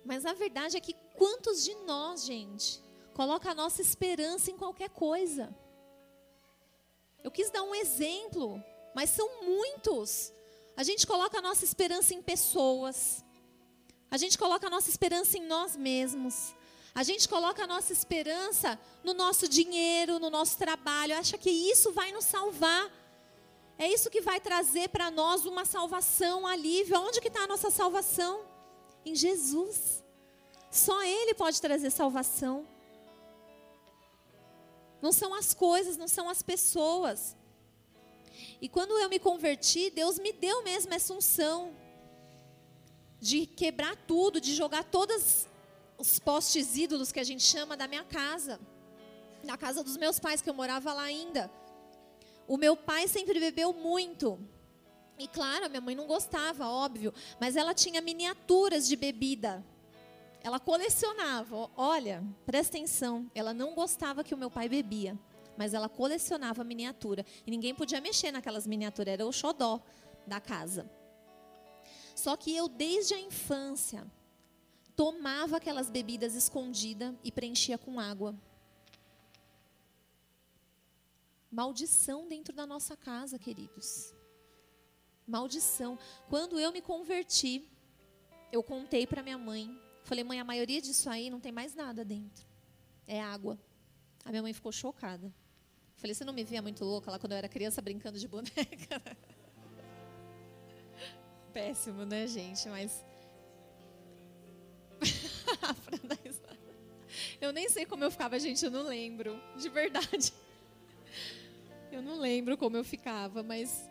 [0.03, 4.89] Mas a verdade é que quantos de nós, gente, coloca a nossa esperança em qualquer
[4.89, 5.55] coisa?
[7.23, 8.63] Eu quis dar um exemplo,
[8.95, 10.31] mas são muitos.
[10.77, 13.23] A gente coloca a nossa esperança em pessoas.
[14.09, 16.55] A gente coloca a nossa esperança em nós mesmos.
[16.93, 21.91] A gente coloca a nossa esperança no nosso dinheiro, no nosso trabalho, acha que isso
[21.91, 22.89] vai nos salvar.
[23.77, 26.97] É isso que vai trazer para nós uma salvação, um alívio.
[26.97, 28.45] Onde que está a nossa salvação?
[29.05, 30.01] Em Jesus.
[30.71, 32.65] Só Ele pode trazer salvação.
[35.01, 37.35] Não são as coisas, não são as pessoas.
[38.61, 41.75] E quando eu me converti, Deus me deu mesmo essa unção
[43.19, 45.47] de quebrar tudo, de jogar todos
[45.97, 48.59] os postes ídolos que a gente chama da minha casa,
[49.43, 51.51] na casa dos meus pais, que eu morava lá ainda.
[52.47, 54.39] O meu pai sempre bebeu muito.
[55.17, 59.65] E claro, a minha mãe não gostava, óbvio, mas ela tinha miniaturas de bebida.
[60.43, 61.71] Ela colecionava.
[61.75, 65.17] Olha, presta atenção, ela não gostava que o meu pai bebia,
[65.57, 67.25] mas ela colecionava miniatura.
[67.45, 69.81] E ninguém podia mexer naquelas miniaturas, era o xodó
[70.25, 70.89] da casa.
[72.15, 74.05] Só que eu, desde a infância,
[74.95, 78.35] tomava aquelas bebidas escondidas e preenchia com água.
[81.51, 84.13] Maldição dentro da nossa casa, queridos.
[85.27, 85.97] Maldição.
[86.29, 87.69] Quando eu me converti,
[88.51, 89.69] eu contei para minha mãe.
[90.03, 92.45] Falei, mãe, a maioria disso aí não tem mais nada dentro.
[93.07, 93.59] É água.
[94.23, 95.33] A minha mãe ficou chocada.
[95.97, 99.01] Falei, você não me via muito louca lá quando eu era criança brincando de boneca?
[101.55, 102.67] péssimo, né, gente?
[102.67, 103.03] Mas.
[107.39, 109.41] eu nem sei como eu ficava, gente, eu não lembro.
[109.55, 110.33] De verdade.
[111.89, 113.89] Eu não lembro como eu ficava, mas.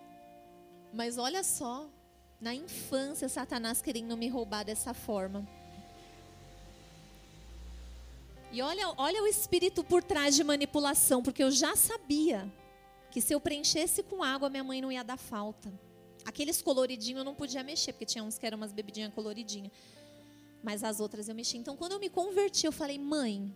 [0.93, 1.89] Mas olha só,
[2.39, 5.49] na infância, Satanás querendo me roubar dessa forma.
[8.55, 12.49] E olha, olha o espírito por trás de manipulação, porque eu já sabia
[13.11, 15.73] que se eu preenchesse com água, minha mãe não ia dar falta.
[16.25, 19.73] Aqueles coloridinhos eu não podia mexer, porque tinha uns que eram umas bebidinhas coloridinhas.
[20.63, 21.59] Mas as outras eu mexi.
[21.59, 23.53] Então, quando eu me converti, eu falei: mãe,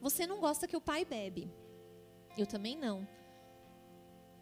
[0.00, 1.52] você não gosta que o pai bebe.
[2.34, 3.06] Eu também não.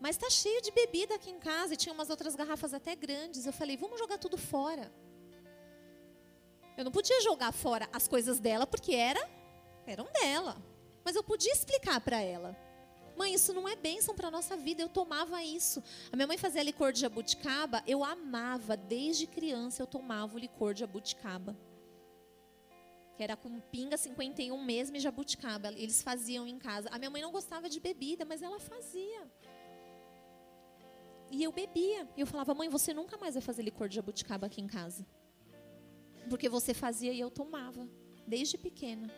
[0.01, 3.47] Mas está cheio de bebida aqui em casa e tinha umas outras garrafas até grandes.
[3.47, 4.93] Eu falei: vamos jogar tudo fora.
[6.77, 9.29] Eu não podia jogar fora as coisas dela porque era
[9.87, 10.57] eram dela.
[11.05, 12.57] Mas eu podia explicar para ela.
[13.17, 14.83] Mãe, isso não é bênção para nossa vida.
[14.83, 15.83] Eu tomava isso.
[16.13, 17.83] A minha mãe fazia licor de jabuticaba.
[17.87, 21.57] Eu amava, desde criança eu tomava o licor de jabuticaba.
[23.17, 25.69] Que era com pinga 51 mesmo e jabuticaba.
[25.69, 26.91] Eles faziam em casa.
[26.93, 29.31] A minha mãe não gostava de bebida, mas ela fazia.
[31.31, 32.07] E eu bebia.
[32.17, 35.07] E eu falava, mãe, você nunca mais vai fazer licor de jabuticaba aqui em casa.
[36.29, 37.89] Porque você fazia e eu tomava.
[38.27, 39.11] Desde pequena.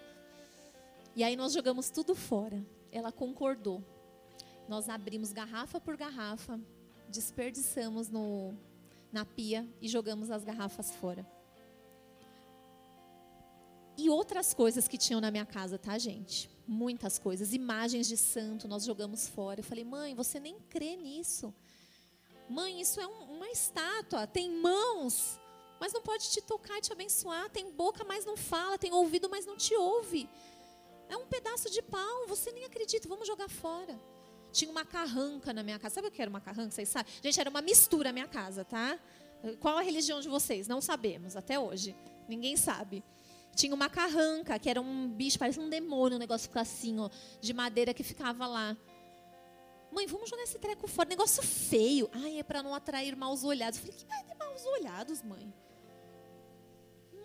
[1.18, 3.82] E aí nós jogamos tudo fora ela concordou.
[4.68, 6.60] Nós abrimos garrafa por garrafa,
[7.08, 8.54] desperdiçamos no,
[9.10, 11.26] na pia e jogamos as garrafas fora.
[13.96, 16.48] E outras coisas que tinham na minha casa, tá, gente?
[16.66, 17.52] Muitas coisas.
[17.52, 19.60] Imagens de santo nós jogamos fora.
[19.60, 21.52] Eu falei, mãe, você nem crê nisso.
[22.48, 25.38] Mãe, isso é um, uma estátua, tem mãos,
[25.80, 27.50] mas não pode te tocar e te abençoar.
[27.50, 28.78] Tem boca, mas não fala.
[28.78, 30.28] Tem ouvido, mas não te ouve.
[31.08, 33.98] É um pedaço de pau, você nem acredita, vamos jogar fora.
[34.52, 35.96] Tinha uma carranca na minha casa.
[35.96, 36.70] Sabe o que era uma carranca?
[36.70, 37.12] Vocês sabem?
[37.22, 38.98] Gente, era uma mistura a minha casa, tá?
[39.60, 40.66] Qual a religião de vocês?
[40.66, 41.94] Não sabemos, até hoje.
[42.28, 43.04] Ninguém sabe.
[43.54, 47.52] Tinha uma carranca, que era um bicho, parece um demônio, um negócio assim, ó, de
[47.52, 48.76] madeira que ficava lá.
[49.90, 51.08] Mãe, vamos jogar esse treco fora.
[51.08, 52.10] Negócio feio.
[52.12, 53.78] Ai, é para não atrair maus olhados.
[53.78, 55.52] Eu falei, que vai ter maus olhados, mãe?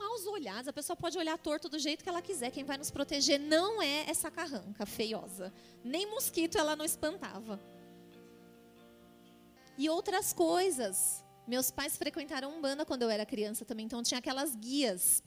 [0.03, 0.67] Maus olhados.
[0.67, 2.51] A pessoa pode olhar torto do jeito que ela quiser.
[2.51, 5.53] Quem vai nos proteger não é essa carranca feiosa.
[5.83, 7.59] Nem mosquito ela não espantava.
[9.77, 11.23] E outras coisas.
[11.47, 15.21] Meus pais frequentaram um banda quando eu era criança também, então tinha aquelas guias.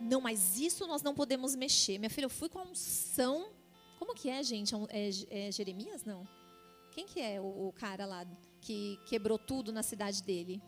[0.00, 1.98] Não, mas isso nós não podemos mexer.
[1.98, 3.50] Minha filha, eu fui com a unção.
[3.98, 4.74] Como que é, gente?
[4.74, 6.04] É, é, é Jeremias?
[6.04, 6.28] Não.
[6.92, 8.26] Quem que é o, o, cara lá
[8.60, 10.60] que quebrou tudo na cidade dele?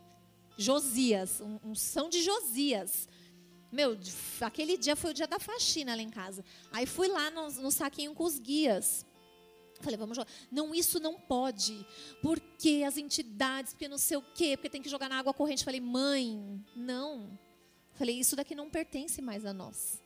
[0.61, 3.09] Josias, unção de Josias.
[3.73, 3.97] Meu,
[4.41, 6.45] aquele dia foi o dia da faxina lá em casa.
[6.71, 9.07] Aí fui lá no, no saquinho com os guias.
[9.81, 10.31] Falei, vamos jogar.
[10.51, 11.87] Não, isso não pode.
[12.21, 15.65] Porque as entidades, porque não sei o quê, porque tem que jogar na água corrente.
[15.65, 17.39] Falei, mãe, não.
[17.95, 20.03] Falei, isso daqui não pertence mais a nós.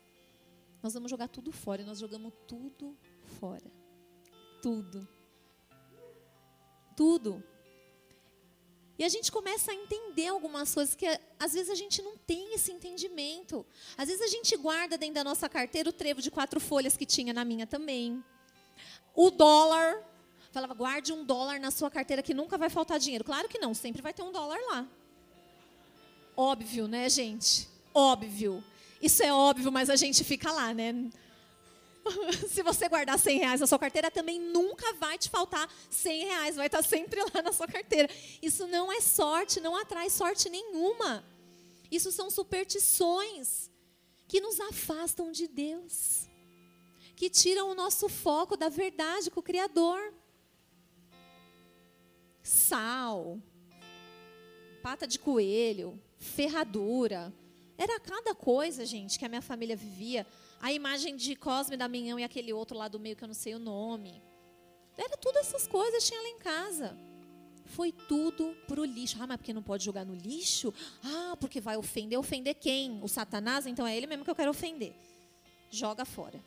[0.81, 1.83] Nós vamos jogar tudo fora.
[1.83, 2.97] E nós jogamos tudo
[3.41, 3.73] fora.
[4.63, 5.09] Tudo.
[6.97, 7.43] Tudo.
[8.99, 11.07] E a gente começa a entender algumas coisas que
[11.39, 13.67] às vezes a gente não tem esse entendimento.
[13.97, 17.05] Às vezes a gente guarda dentro da nossa carteira o trevo de quatro folhas que
[17.05, 18.23] tinha na minha também.
[19.15, 20.03] O dólar.
[20.53, 23.25] Falava, guarde um dólar na sua carteira que nunca vai faltar dinheiro.
[23.25, 24.87] Claro que não, sempre vai ter um dólar lá.
[26.37, 27.69] Óbvio, né, gente?
[27.93, 28.63] Óbvio.
[29.03, 31.11] Isso é óbvio, mas a gente fica lá, né?
[32.49, 36.57] se você guardar 100 reais na sua carteira, também nunca vai te faltar 100 reais,
[36.57, 38.09] vai estar sempre lá na sua carteira.
[38.43, 41.25] Isso não é sorte, não atrai sorte nenhuma.
[41.91, 43.71] Isso são superstições
[44.27, 46.29] que nos afastam de Deus,
[47.15, 50.13] que tiram o nosso foco da verdade com o Criador.
[52.43, 53.41] Sal,
[54.83, 57.33] pata de coelho, ferradura.
[57.77, 60.27] Era cada coisa, gente, que a minha família vivia
[60.61, 63.55] a imagem de Cosme, Damião e aquele outro lá do meio que eu não sei
[63.55, 64.23] o nome.
[64.97, 66.97] Era tudo essas coisas, tinha lá em casa.
[67.67, 69.17] Foi tudo pro lixo.
[69.21, 70.73] Ah, mas porque não pode jogar no lixo?
[71.03, 72.19] Ah, porque vai ofender.
[72.19, 73.03] Ofender quem?
[73.03, 73.67] O Satanás?
[73.67, 74.95] Então é ele mesmo que eu quero ofender.
[75.71, 76.45] Joga fora.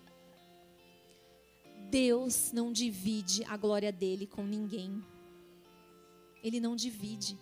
[1.89, 5.03] Deus não divide a glória dele com ninguém.
[6.43, 7.37] Ele não divide.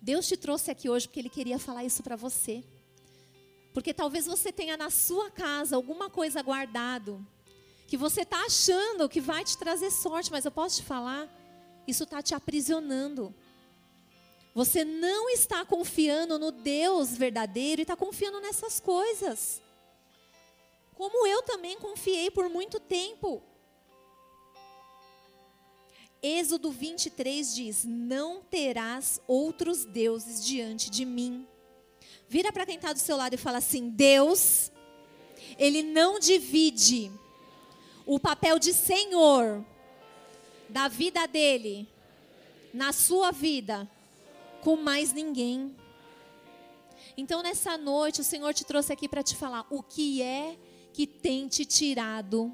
[0.00, 2.64] Deus te trouxe aqui hoje porque ele queria falar isso para você.
[3.72, 7.26] Porque talvez você tenha na sua casa alguma coisa guardado
[7.92, 11.28] que você está achando que vai te trazer sorte, mas eu posso te falar,
[11.86, 13.34] isso está te aprisionando.
[14.54, 19.60] Você não está confiando no Deus verdadeiro e está confiando nessas coisas.
[20.94, 23.42] Como eu também confiei por muito tempo.
[26.22, 31.46] Êxodo 23 diz: Não terás outros deuses diante de mim.
[32.32, 34.72] Vira para quem está do seu lado e fala assim: Deus,
[35.58, 37.12] Ele não divide
[38.06, 39.62] o papel de Senhor
[40.66, 41.86] da vida dele,
[42.72, 43.86] na sua vida,
[44.62, 45.76] com mais ninguém.
[47.18, 50.56] Então, nessa noite, o Senhor te trouxe aqui para te falar o que é
[50.90, 52.50] que tem te tirado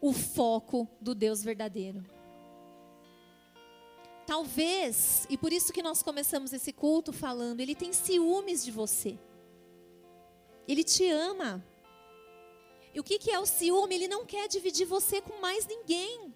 [0.00, 2.04] o foco do Deus verdadeiro.
[4.28, 9.18] Talvez, e por isso que nós começamos esse culto falando, ele tem ciúmes de você.
[10.68, 11.64] Ele te ama.
[12.92, 13.94] E o que, que é o ciúme?
[13.94, 16.34] Ele não quer dividir você com mais ninguém.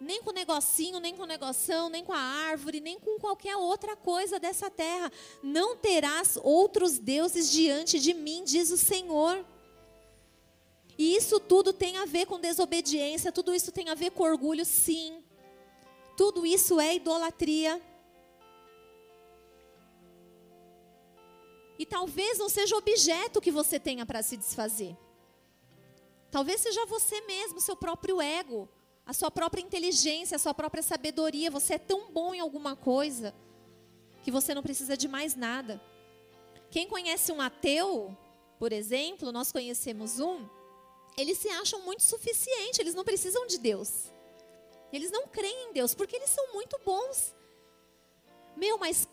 [0.00, 3.56] Nem com o negocinho, nem com o negoção, nem com a árvore, nem com qualquer
[3.56, 5.10] outra coisa dessa terra.
[5.42, 9.44] Não terás outros deuses diante de mim, diz o Senhor.
[10.96, 14.64] E isso tudo tem a ver com desobediência, tudo isso tem a ver com orgulho,
[14.64, 15.25] sim.
[16.16, 17.80] Tudo isso é idolatria.
[21.78, 24.96] E talvez não seja objeto que você tenha para se desfazer.
[26.30, 28.68] Talvez seja você mesmo, seu próprio ego,
[29.04, 31.50] a sua própria inteligência, a sua própria sabedoria.
[31.50, 33.34] Você é tão bom em alguma coisa
[34.22, 35.80] que você não precisa de mais nada.
[36.70, 38.16] Quem conhece um ateu,
[38.58, 40.48] por exemplo, nós conhecemos um,
[41.16, 44.10] eles se acham muito suficientes, eles não precisam de Deus.
[44.92, 47.34] Eles não creem em Deus porque eles são muito bons.
[48.56, 49.08] Meu, mas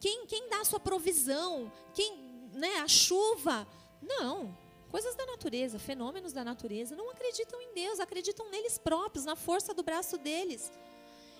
[0.00, 1.70] quem, quem dá a sua provisão?
[1.94, 2.16] Quem,
[2.52, 3.66] né, a chuva?
[4.00, 4.56] Não.
[4.90, 9.74] Coisas da natureza, fenômenos da natureza, não acreditam em Deus, acreditam neles próprios, na força
[9.74, 10.72] do braço deles.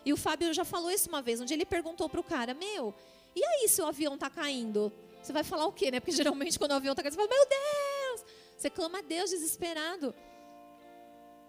[0.05, 2.95] E o Fábio já falou isso uma vez, onde ele perguntou para o cara: Meu,
[3.35, 4.93] e aí se o avião está caindo?
[5.23, 6.01] Você vai falar o quê, né?
[6.01, 8.25] Porque geralmente quando o avião está caindo, você fala: Meu Deus!
[8.57, 10.15] Você clama a Deus desesperado.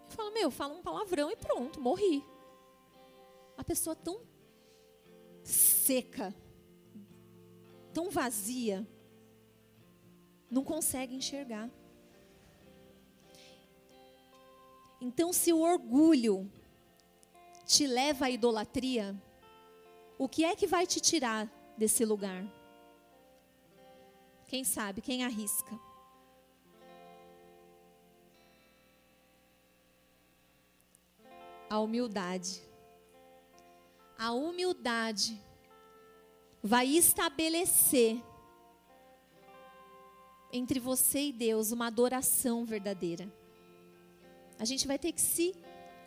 [0.10, 2.24] Fala, meu, fala um palavrão e pronto, morri.
[3.58, 4.22] A pessoa tão
[5.44, 6.34] seca,
[7.94, 8.88] tão vazia,
[10.50, 11.70] não consegue enxergar.
[15.00, 16.50] Então, se o orgulho
[17.66, 19.16] te leva à idolatria,
[20.18, 22.44] o que é que vai te tirar desse lugar?
[24.48, 25.87] Quem sabe, quem arrisca?
[31.70, 32.62] A humildade.
[34.18, 35.40] A humildade
[36.64, 38.22] vai estabelecer
[40.52, 43.32] entre você e Deus uma adoração verdadeira.
[44.58, 45.56] A gente vai ter que se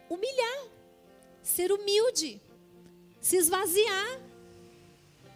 [0.09, 0.67] humilhar,
[1.43, 2.41] ser humilde,
[3.21, 4.21] se esvaziar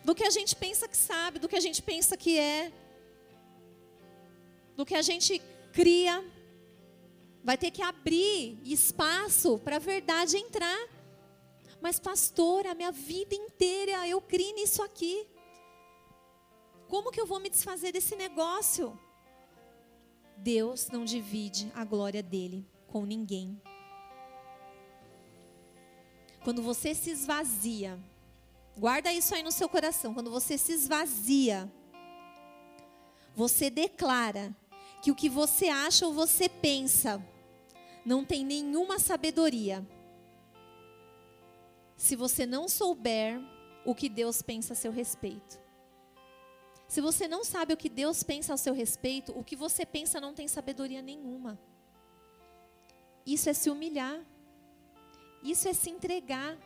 [0.05, 2.73] do que a gente pensa que sabe, do que a gente pensa que é,
[4.77, 5.41] do que a gente
[5.73, 6.23] cria.
[7.45, 10.89] Vai ter que abrir espaço para a verdade entrar.
[11.79, 15.29] Mas, pastor, a minha vida inteira eu criei nisso aqui.
[16.89, 18.99] Como que eu vou me desfazer desse negócio?
[20.39, 23.61] Deus não divide a glória dele com ninguém.
[26.43, 27.99] Quando você se esvazia,
[28.79, 30.15] guarda isso aí no seu coração.
[30.15, 31.71] Quando você se esvazia,
[33.35, 34.57] você declara
[35.03, 37.23] que o que você acha ou você pensa
[38.05, 39.87] não tem nenhuma sabedoria.
[41.97, 43.41] Se você não souber
[43.85, 45.63] o que Deus pensa a seu respeito.
[46.89, 50.21] Se você não sabe o que Deus pensa a seu respeito, o que você pensa
[50.21, 51.59] não tem sabedoria nenhuma.
[53.27, 54.21] Isso é se humilhar.
[55.43, 56.59] Isso é se entregar.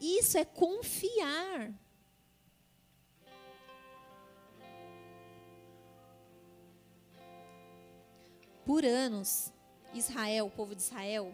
[0.00, 1.72] Isso é confiar.
[8.64, 9.52] Por anos,
[9.98, 11.32] Israel, o povo de Israel,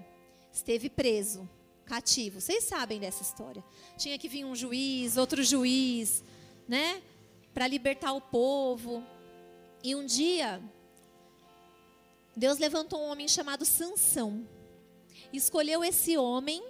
[0.53, 1.49] esteve preso,
[1.85, 2.41] cativo.
[2.41, 3.65] Vocês sabem dessa história.
[3.97, 6.23] Tinha que vir um juiz, outro juiz,
[6.67, 7.03] né?
[7.55, 9.03] Para libertar o povo.
[9.83, 10.61] E um dia,
[12.37, 14.47] Deus levantou um homem chamado Sansão.
[15.33, 16.63] Escolheu esse homem,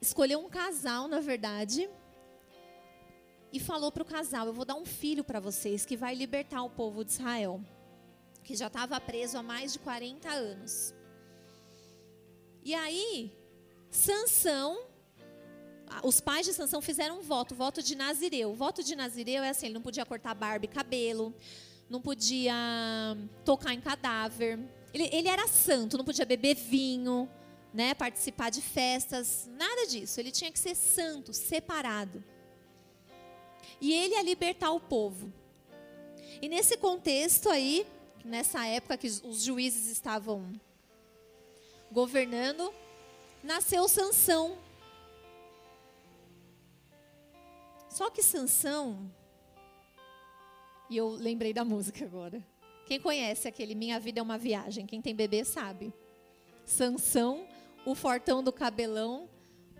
[0.00, 1.88] escolheu um casal, na verdade,
[3.52, 6.62] e falou para o casal: Eu vou dar um filho para vocês que vai libertar
[6.62, 7.62] o povo de Israel
[8.44, 10.94] que já estava preso há mais de 40 anos.
[12.64, 13.32] E aí,
[13.90, 14.84] Sansão,
[16.02, 18.50] os pais de Sansão fizeram um voto, voto de Nazireu.
[18.50, 21.34] O voto de Nazireu é assim, ele não podia cortar barba e cabelo,
[21.88, 22.54] não podia
[23.44, 24.58] tocar em cadáver.
[24.94, 27.28] Ele, ele era santo, não podia beber vinho,
[27.72, 30.20] né, participar de festas, nada disso.
[30.20, 32.22] Ele tinha que ser santo, separado.
[33.80, 35.32] E ele ia libertar o povo.
[36.40, 37.86] E nesse contexto aí,
[38.24, 40.52] nessa época que os juízes estavam
[41.90, 42.72] governando,
[43.42, 44.56] nasceu Sansão.
[47.88, 49.10] Só que Sansão,
[50.88, 52.42] e eu lembrei da música agora.
[52.86, 54.86] Quem conhece aquele Minha Vida é uma Viagem?
[54.86, 55.92] Quem tem bebê sabe.
[56.64, 57.46] Sansão,
[57.84, 59.28] o fortão do cabelão,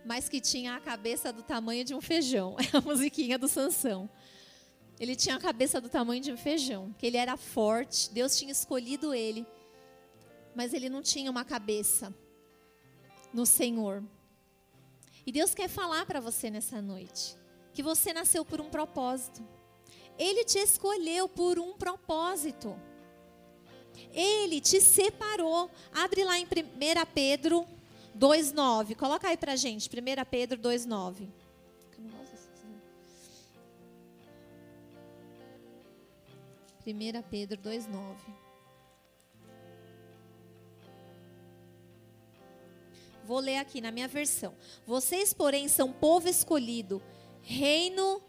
[0.04, 2.56] mas que tinha a cabeça do tamanho de um feijão.
[2.72, 4.08] É a musiquinha do Sansão.
[5.02, 8.52] Ele tinha a cabeça do tamanho de um feijão, que ele era forte, Deus tinha
[8.52, 9.44] escolhido ele,
[10.54, 12.14] mas ele não tinha uma cabeça
[13.34, 14.00] no Senhor.
[15.26, 17.36] E Deus quer falar para você nessa noite
[17.74, 19.44] que você nasceu por um propósito.
[20.16, 22.80] Ele te escolheu por um propósito.
[24.12, 25.68] Ele te separou.
[25.92, 26.46] Abre lá em 1
[27.12, 27.66] Pedro
[28.16, 28.94] 2,9.
[28.94, 31.41] Coloca aí para gente, 1 Pedro 2,9.
[36.86, 38.16] 1 Pedro 2,9.
[43.24, 44.54] Vou ler aqui na minha versão.
[44.86, 47.00] Vocês, porém, são povo escolhido,
[47.40, 48.20] reino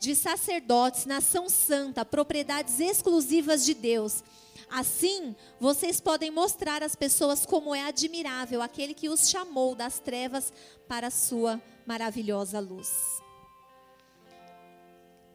[0.00, 4.24] de sacerdotes, nação santa, propriedades exclusivas de Deus.
[4.68, 10.52] Assim, vocês podem mostrar às pessoas como é admirável aquele que os chamou das trevas
[10.88, 12.90] para a sua maravilhosa luz.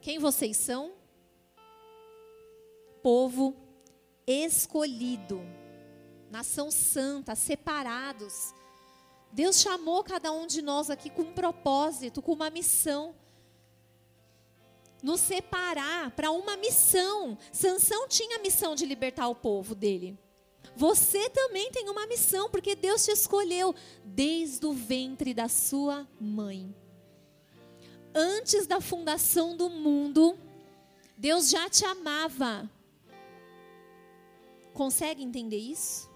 [0.00, 0.92] Quem vocês são?
[3.06, 3.54] Povo
[4.26, 5.40] escolhido,
[6.28, 8.52] nação santa, separados.
[9.30, 13.14] Deus chamou cada um de nós aqui com um propósito, com uma missão.
[15.04, 17.38] Nos separar para uma missão.
[17.52, 20.18] Sansão tinha a missão de libertar o povo dele.
[20.74, 23.72] Você também tem uma missão, porque Deus te escolheu
[24.04, 26.74] desde o ventre da sua mãe.
[28.12, 30.36] Antes da fundação do mundo,
[31.16, 32.68] Deus já te amava.
[34.76, 36.06] Consegue entender isso?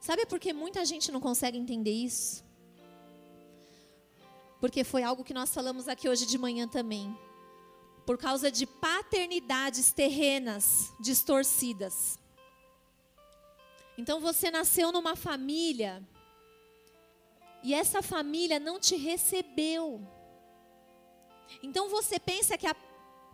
[0.00, 2.44] Sabe por que muita gente não consegue entender isso?
[4.60, 7.12] Porque foi algo que nós falamos aqui hoje de manhã também.
[8.06, 12.20] Por causa de paternidades terrenas distorcidas.
[13.98, 16.00] Então você nasceu numa família
[17.64, 20.00] e essa família não te recebeu.
[21.64, 22.76] Então você pensa que a,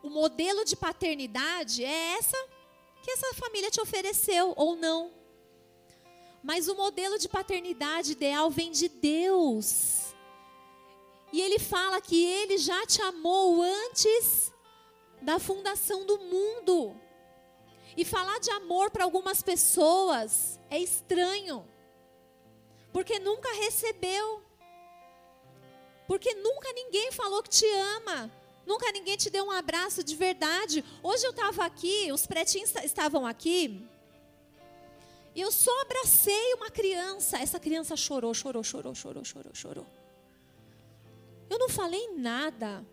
[0.03, 2.58] o modelo de paternidade é essa
[3.09, 5.11] que essa família te ofereceu ou não.
[6.43, 10.15] Mas o modelo de paternidade ideal vem de Deus.
[11.33, 14.53] E ele fala que ele já te amou antes
[15.23, 16.95] da fundação do mundo.
[17.97, 21.67] E falar de amor para algumas pessoas é estranho,
[22.93, 24.43] porque nunca recebeu,
[26.07, 28.31] porque nunca ninguém falou que te ama,
[28.69, 30.85] nunca ninguém te deu um abraço de verdade.
[31.03, 33.89] Hoje eu estava aqui, os pretinhos estavam aqui,
[35.39, 37.39] e eu só abracei uma criança.
[37.39, 39.87] Essa criança chorou, chorou, chorou, chorou, chorou, chorou.
[41.49, 42.85] Eu não falei nada.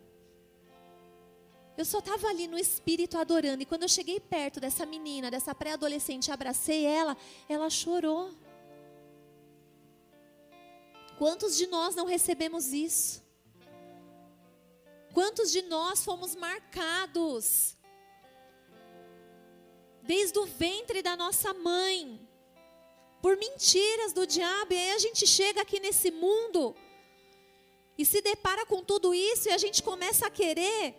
[1.76, 3.64] Eu só estava ali no espírito adorando.
[3.64, 7.18] E quando eu cheguei perto dessa menina, dessa pré-adolescente, abracei ela,
[7.50, 8.30] ela chorou.
[11.18, 13.25] Quantos de nós não recebemos isso?
[15.16, 17.78] Quantos de nós fomos marcados
[20.02, 22.20] desde o ventre da nossa mãe
[23.22, 26.76] por mentiras do diabo e aí a gente chega aqui nesse mundo
[27.98, 30.94] e se depara com tudo isso e a gente começa a querer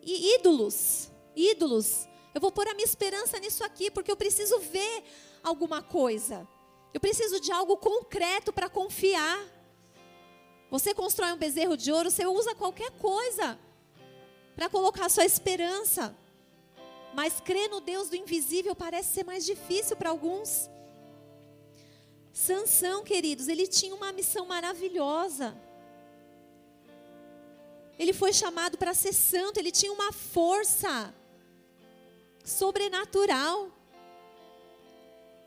[0.00, 2.08] e ídolos, ídolos.
[2.34, 5.04] Eu vou pôr a minha esperança nisso aqui, porque eu preciso ver
[5.42, 6.48] alguma coisa.
[6.94, 9.55] Eu preciso de algo concreto para confiar.
[10.70, 13.58] Você constrói um bezerro de ouro, você usa qualquer coisa
[14.54, 16.16] para colocar sua esperança.
[17.14, 20.68] Mas crer no Deus do invisível parece ser mais difícil para alguns.
[22.32, 25.56] Sansão, queridos, ele tinha uma missão maravilhosa.
[27.98, 31.14] Ele foi chamado para ser santo, ele tinha uma força
[32.44, 33.70] sobrenatural.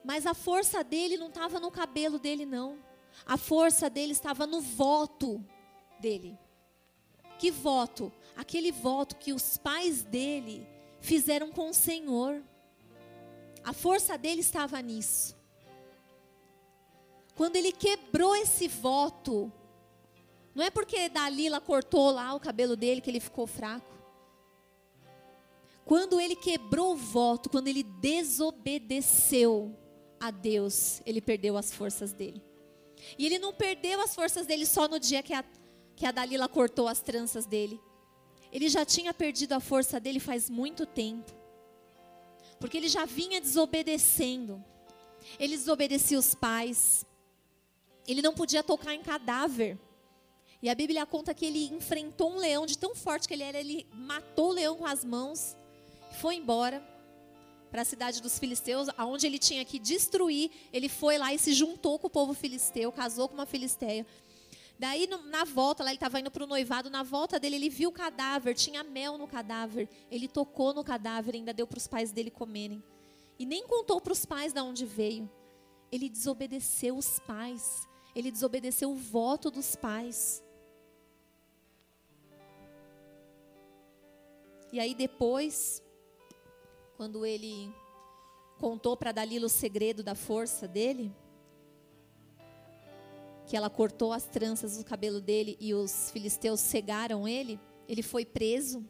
[0.04, 2.89] Mas a força dele não estava no cabelo dele, não.
[3.26, 5.44] A força dele estava no voto
[6.00, 6.38] dele.
[7.38, 8.12] Que voto?
[8.36, 10.68] Aquele voto que os pais dele
[11.00, 12.44] fizeram com o Senhor.
[13.64, 15.38] A força dele estava nisso.
[17.36, 19.52] Quando ele quebrou esse voto,
[20.54, 23.98] não é porque Dalila cortou lá o cabelo dele que ele ficou fraco.
[25.86, 29.76] Quando ele quebrou o voto, quando ele desobedeceu
[30.20, 32.44] a Deus, ele perdeu as forças dele.
[33.18, 35.44] E ele não perdeu as forças dele só no dia que a,
[35.96, 37.80] que a Dalila cortou as tranças dele.
[38.52, 41.32] Ele já tinha perdido a força dele faz muito tempo.
[42.60, 44.64] Porque ele já vinha desobedecendo.
[45.40, 47.06] Ele desobedecia os pais.
[48.08, 49.78] Ele não podia tocar em cadáver.
[50.62, 53.60] E a Bíblia conta que ele enfrentou um leão de tão forte que ele era,
[53.60, 55.56] ele matou o leão com as mãos,
[56.20, 56.84] foi embora
[57.70, 60.52] para a cidade dos filisteus, aonde ele tinha que destruir.
[60.74, 64.06] Ele foi lá e se juntou com o povo filisteu, casou com uma filisteia.
[64.80, 67.90] Daí, na volta, lá ele estava indo para o noivado, na volta dele, ele viu
[67.90, 69.90] o cadáver, tinha mel no cadáver.
[70.10, 72.82] Ele tocou no cadáver, ainda deu para os pais dele comerem.
[73.38, 75.30] E nem contou para os pais de onde veio.
[75.92, 77.88] Ele desobedeceu os pais.
[78.16, 80.42] Ele desobedeceu o voto dos pais.
[84.72, 85.84] E aí depois,
[87.00, 87.74] quando ele
[88.60, 91.16] contou para Dalila o segredo da força dele,
[93.48, 98.26] que ela cortou as tranças do cabelo dele e os filisteus cegaram ele, ele foi
[98.26, 98.86] preso.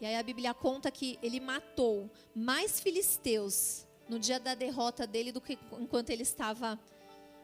[0.00, 5.32] E aí a Bíblia conta que ele matou mais filisteus no dia da derrota dele
[5.32, 6.78] do que enquanto ele estava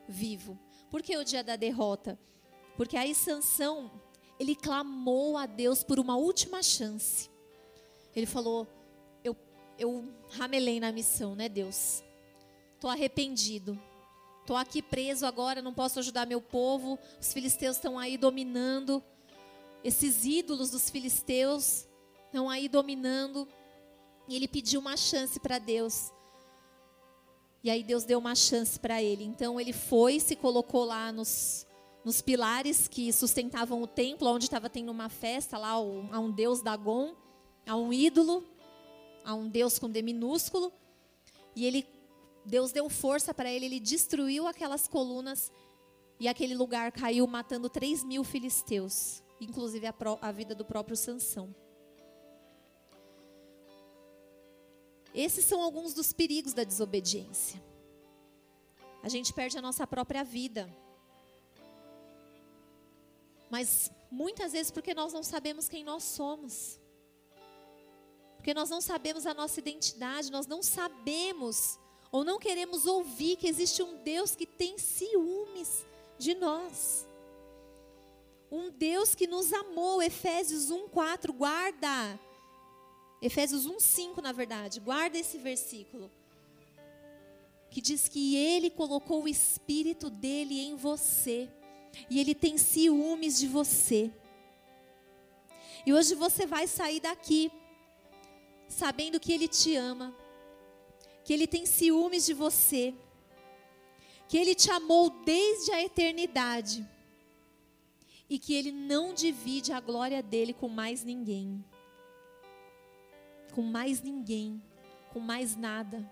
[0.06, 0.56] vivo.
[0.88, 2.16] Por que o dia da derrota?
[2.76, 3.90] Porque aí Sansão
[4.38, 7.28] ele clamou a Deus por uma última chance.
[8.14, 8.68] Ele falou:
[9.80, 12.04] Eu, ramelei na missão, né, Deus?
[12.74, 13.80] Estou arrependido.
[14.42, 16.98] Estou aqui preso agora, não posso ajudar meu povo.
[17.18, 19.02] Os filisteus estão aí dominando.
[19.82, 21.86] Esses ídolos dos filisteus
[22.26, 23.48] estão aí dominando.
[24.28, 26.12] E ele pediu uma chance para Deus.
[27.64, 29.24] E aí Deus deu uma chance para ele.
[29.24, 31.66] Então ele foi, se colocou lá nos,
[32.04, 36.60] nos pilares que sustentavam o templo, onde estava tendo uma festa lá a um deus
[36.60, 37.14] Dagon,
[37.66, 38.44] a um ídolo,
[39.24, 40.72] a um deus com D minúsculo.
[41.54, 41.86] E ele,
[42.44, 45.50] Deus deu força para ele, ele destruiu aquelas colunas
[46.18, 50.96] e aquele lugar caiu, matando 3 mil filisteus, inclusive a, pro, a vida do próprio
[50.96, 51.54] Sansão.
[55.14, 57.60] Esses são alguns dos perigos da desobediência.
[59.02, 60.70] A gente perde a nossa própria vida
[63.50, 66.80] mas muitas vezes porque nós não sabemos quem nós somos.
[68.40, 71.78] Porque nós não sabemos a nossa identidade, nós não sabemos
[72.10, 75.84] ou não queremos ouvir que existe um Deus que tem ciúmes
[76.18, 77.06] de nós.
[78.50, 82.18] Um Deus que nos amou, Efésios 1:4, guarda.
[83.20, 86.10] Efésios 1:5, na verdade, guarda esse versículo.
[87.70, 91.46] Que diz que ele colocou o espírito dele em você
[92.08, 94.10] e ele tem ciúmes de você.
[95.84, 97.52] E hoje você vai sair daqui
[98.70, 100.14] sabendo que Ele te ama,
[101.24, 102.94] que Ele tem ciúmes de você,
[104.28, 106.88] que Ele te amou desde a eternidade
[108.28, 111.62] e que Ele não divide a glória dele com mais ninguém.
[113.52, 114.62] Com mais ninguém,
[115.12, 116.08] com mais nada.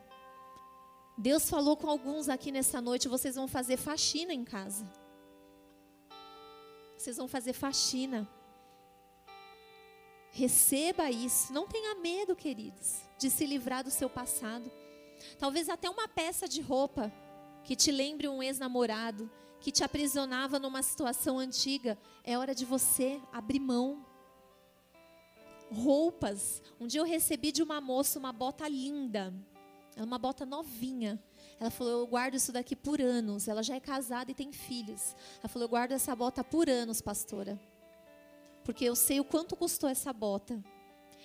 [1.16, 4.84] Deus falou com alguns aqui nessa noite: vocês vão fazer faxina em casa.
[6.96, 8.28] Vocês vão fazer faxina.
[10.30, 11.52] Receba isso.
[11.52, 14.70] Não tenha medo, queridos, de se livrar do seu passado.
[15.38, 17.12] Talvez até uma peça de roupa
[17.64, 21.98] que te lembre um ex-namorado, que te aprisionava numa situação antiga.
[22.22, 24.06] É hora de você abrir mão.
[25.70, 26.62] Roupas.
[26.80, 29.34] Um dia eu recebi de uma moça uma bota linda.
[29.96, 31.22] É uma bota novinha.
[31.58, 33.48] Ela falou: Eu guardo isso daqui por anos.
[33.48, 35.16] Ela já é casada e tem filhos.
[35.40, 37.58] Ela falou: Eu guardo essa bota por anos, pastora
[38.68, 40.62] porque eu sei o quanto custou essa bota.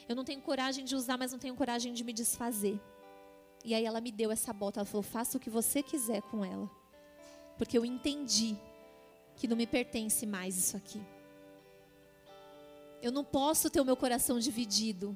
[0.07, 2.79] Eu não tenho coragem de usar, mas não tenho coragem de me desfazer.
[3.65, 6.45] E aí ela me deu essa bota, ela falou: "Faça o que você quiser com
[6.45, 6.71] ela".
[7.57, 8.55] Porque eu entendi
[9.35, 11.01] que não me pertence mais isso aqui.
[13.01, 15.13] Eu não posso ter o meu coração dividido.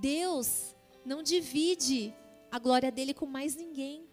[0.00, 2.12] Deus não divide
[2.50, 4.08] a glória dele com mais ninguém.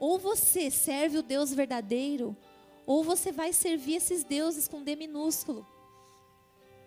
[0.00, 2.34] Ou você serve o Deus verdadeiro,
[2.86, 5.66] ou você vai servir esses deuses com D minúsculo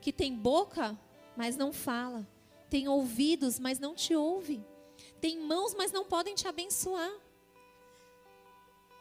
[0.05, 0.95] que tem boca,
[1.35, 2.27] mas não fala,
[2.69, 4.63] tem ouvidos, mas não te ouve,
[5.19, 7.11] tem mãos, mas não podem te abençoar.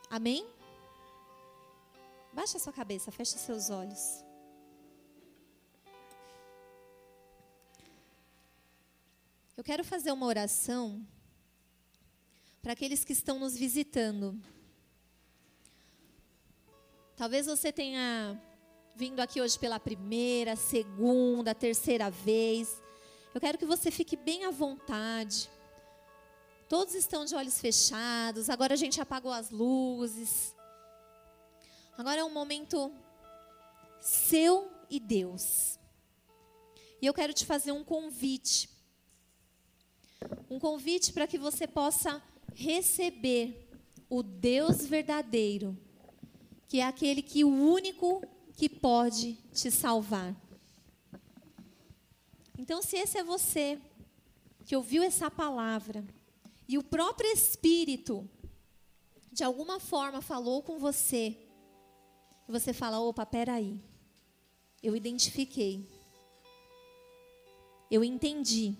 [0.09, 0.49] Amém?
[2.33, 4.25] Baixa sua cabeça, feche seus olhos.
[9.59, 11.07] Eu quero fazer uma oração
[12.63, 14.41] para aqueles que estão nos visitando.
[17.15, 18.41] Talvez você tenha
[18.97, 22.80] vindo aqui hoje pela primeira, segunda, terceira vez.
[23.34, 25.51] Eu quero que você fique bem à vontade.
[26.68, 28.49] Todos estão de olhos fechados.
[28.49, 30.55] Agora a gente apagou as luzes.
[31.99, 32.92] Agora é um momento
[34.01, 35.78] seu e Deus.
[37.03, 38.70] E eu quero te fazer um convite.
[40.49, 42.22] Um convite para que você possa
[42.55, 43.68] receber
[44.09, 45.76] o Deus verdadeiro,
[46.68, 48.22] que é aquele que o único
[48.57, 50.35] que pode te salvar.
[52.59, 53.81] Então, se esse é você
[54.65, 56.05] que ouviu essa palavra
[56.69, 58.29] e o próprio Espírito
[59.33, 61.37] de alguma forma falou com você,
[62.49, 63.81] e você fala: opa, peraí,
[64.83, 65.89] eu identifiquei,
[67.91, 68.77] eu entendi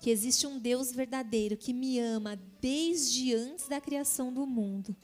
[0.00, 4.96] que existe um Deus verdadeiro que me ama desde antes da criação do mundo.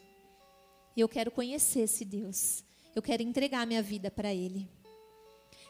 [0.97, 2.64] E eu quero conhecer esse Deus.
[2.95, 4.69] Eu quero entregar minha vida para Ele.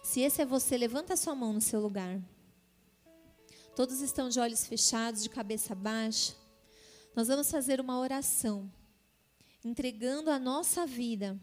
[0.03, 2.21] Se esse é você, levanta a sua mão no seu lugar.
[3.75, 6.35] Todos estão de olhos fechados, de cabeça baixa.
[7.17, 8.71] Nós vamos fazer uma oração,
[9.65, 11.41] entregando a nossa vida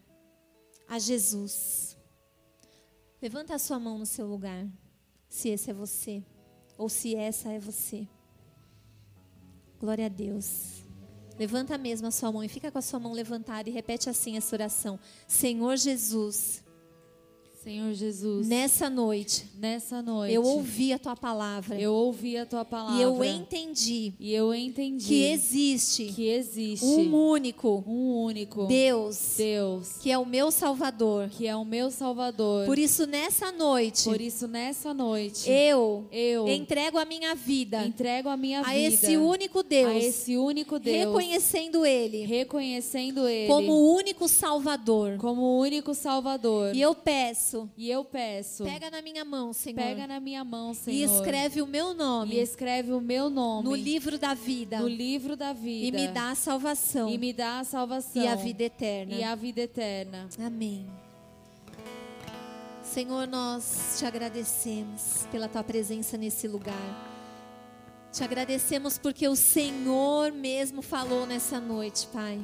[0.88, 1.98] a Jesus.
[3.22, 4.68] Levanta a sua mão no seu lugar,
[5.30, 6.24] se esse é você,
[6.78, 8.08] ou se essa é você.
[9.80, 10.81] Glória a Deus.
[11.42, 14.38] Levanta mesmo a sua mão e fica com a sua mão levantada e repete assim
[14.38, 16.64] essa oração: Senhor Jesus,
[17.64, 21.80] Senhor Jesus, nessa noite, nessa noite, eu ouvi a tua palavra.
[21.80, 22.97] Eu ouvi a tua palavra.
[22.97, 24.14] E eu entendi.
[24.20, 30.18] E eu entendi que existe que existe um único, um único Deus, Deus, que é
[30.18, 32.66] o meu Salvador, que é o meu Salvador.
[32.66, 38.28] Por isso nessa noite, por isso nessa noite, eu, eu entrego a minha vida, entrego
[38.28, 43.47] a minha a vida esse único Deus, a esse único Deus, reconhecendo Ele, reconhecendo Ele
[43.47, 46.76] como o único Salvador, como o único Salvador.
[46.76, 46.95] E eu
[47.52, 48.64] peço e eu peço.
[48.64, 49.76] Pega na minha mão, Senhor.
[49.76, 50.97] Pega na minha mão, Senhor.
[50.97, 52.36] E escreve o meu nome.
[52.36, 53.68] E escreve o meu nome.
[53.68, 54.80] No livro da vida.
[54.80, 55.88] No livro da vida.
[55.88, 57.10] E me dá a salvação.
[57.10, 58.22] E me dá a salvação.
[58.22, 59.14] E a vida eterna.
[59.14, 60.30] E a vida eterna.
[60.39, 60.88] Amém.
[62.84, 67.10] Senhor, nós te agradecemos pela tua presença nesse lugar.
[68.12, 72.41] Te agradecemos porque o Senhor mesmo falou nessa noite, Pai.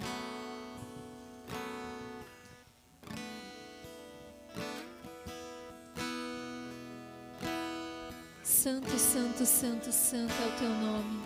[8.58, 11.22] Santo, santo, santo, santo é o teu nome.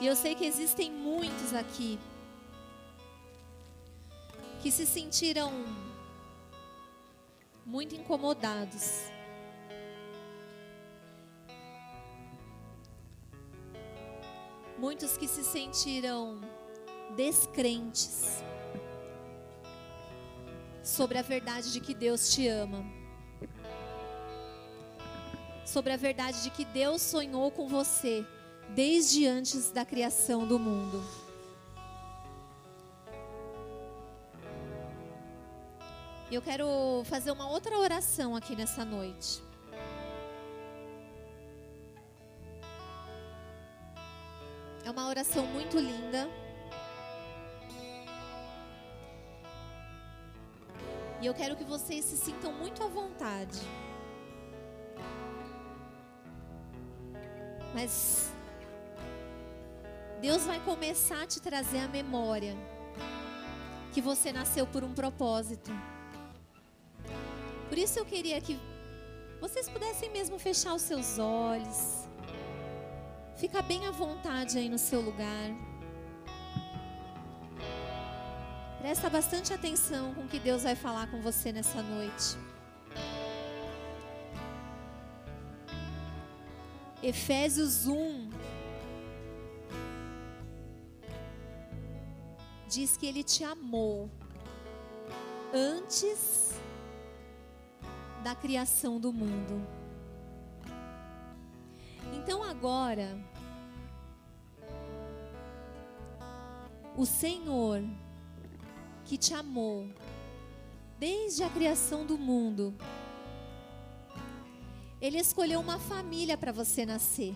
[0.00, 2.00] E eu sei que existem muitos aqui
[4.60, 5.52] que se sentiram
[7.64, 9.04] muito incomodados.
[14.76, 16.40] Muitos que se sentiram
[17.14, 18.42] descrentes
[20.82, 22.99] sobre a verdade de que Deus te ama.
[25.70, 28.26] Sobre a verdade de que Deus sonhou com você
[28.70, 31.00] desde antes da criação do mundo.
[36.30, 39.42] Eu quero fazer uma outra oração aqui nessa noite.
[44.84, 46.28] É uma oração muito linda.
[51.20, 53.60] E eu quero que vocês se sintam muito à vontade.
[57.74, 58.32] Mas
[60.20, 62.54] Deus vai começar a te trazer a memória
[63.92, 65.70] que você nasceu por um propósito.
[67.68, 68.58] Por isso eu queria que
[69.40, 72.06] vocês pudessem mesmo fechar os seus olhos.
[73.36, 75.50] Fica bem à vontade aí no seu lugar.
[78.80, 82.49] Presta bastante atenção com o que Deus vai falar com você nessa noite.
[87.02, 88.30] Efésios 1
[92.68, 94.10] diz que ele te amou
[95.52, 96.52] antes
[98.22, 99.66] da criação do mundo.
[102.12, 103.18] Então agora,
[106.96, 107.82] o Senhor
[109.06, 109.88] que te amou
[110.98, 112.74] desde a criação do mundo,
[115.00, 117.34] Ele escolheu uma família para você nascer.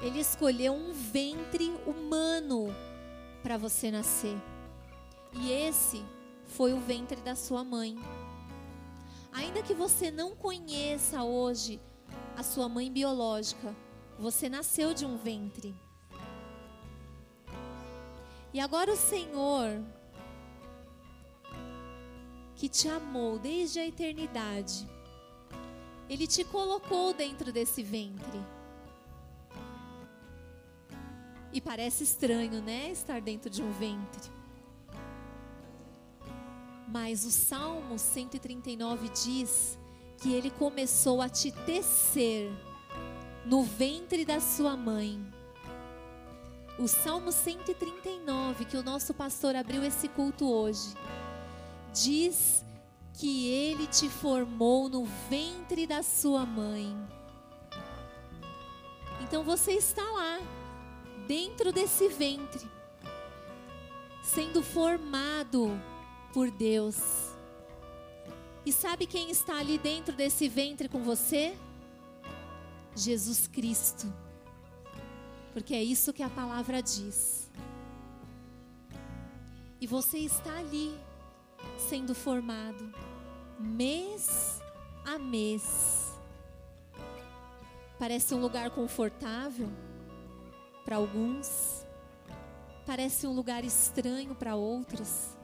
[0.00, 2.68] Ele escolheu um ventre humano
[3.42, 4.36] para você nascer.
[5.32, 6.04] E esse
[6.46, 7.96] foi o ventre da sua mãe.
[9.32, 11.80] Ainda que você não conheça hoje
[12.36, 13.74] a sua mãe biológica,
[14.18, 15.74] você nasceu de um ventre.
[18.52, 19.82] E agora o Senhor,
[22.56, 24.88] que te amou desde a eternidade,
[26.08, 28.40] Ele te colocou dentro desse ventre.
[31.52, 32.90] E parece estranho, né?
[32.90, 34.30] Estar dentro de um ventre.
[36.88, 39.78] Mas o Salmo 139 diz
[40.18, 42.52] que ele começou a te tecer
[43.44, 45.24] no ventre da sua mãe.
[46.78, 50.94] O Salmo 139, que o nosso pastor abriu esse culto hoje,
[51.94, 52.64] diz
[53.14, 56.94] que ele te formou no ventre da sua mãe.
[59.22, 60.40] Então você está lá,
[61.26, 62.68] dentro desse ventre,
[64.22, 65.80] sendo formado
[66.32, 66.96] por Deus.
[68.66, 71.56] E sabe quem está ali dentro desse ventre com você?
[72.96, 74.12] Jesus Cristo.
[75.52, 77.50] Porque é isso que a palavra diz.
[79.80, 80.98] E você está ali,
[81.76, 82.92] sendo formado,
[83.58, 84.60] mês
[85.04, 86.12] a mês.
[87.98, 89.68] Parece um lugar confortável
[90.84, 91.86] para alguns,
[92.86, 95.36] parece um lugar estranho para outros.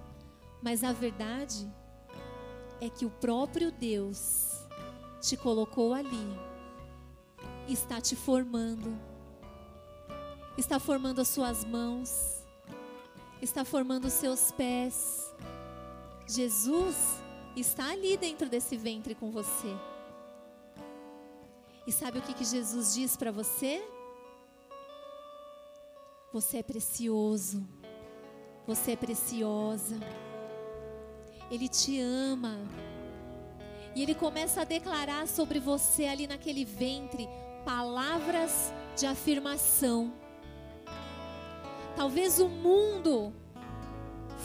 [0.62, 1.70] Mas a verdade
[2.80, 4.66] é que o próprio Deus
[5.20, 6.38] te colocou ali,
[7.68, 8.98] está te formando,
[10.56, 12.44] está formando as suas mãos,
[13.40, 15.34] está formando os seus pés.
[16.30, 16.96] Jesus
[17.56, 19.76] está ali dentro desse ventre com você.
[21.86, 23.82] E sabe o que, que Jesus diz para você?
[26.32, 27.66] Você é precioso,
[28.64, 29.98] você é preciosa.
[31.50, 32.56] Ele te ama.
[33.96, 37.28] E ele começa a declarar sobre você ali naquele ventre
[37.64, 40.12] palavras de afirmação.
[41.96, 43.34] Talvez o mundo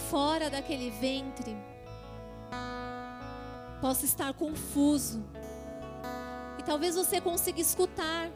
[0.09, 1.55] fora daquele ventre
[3.85, 5.23] possa estar confuso.
[6.57, 8.31] E talvez você consiga escutar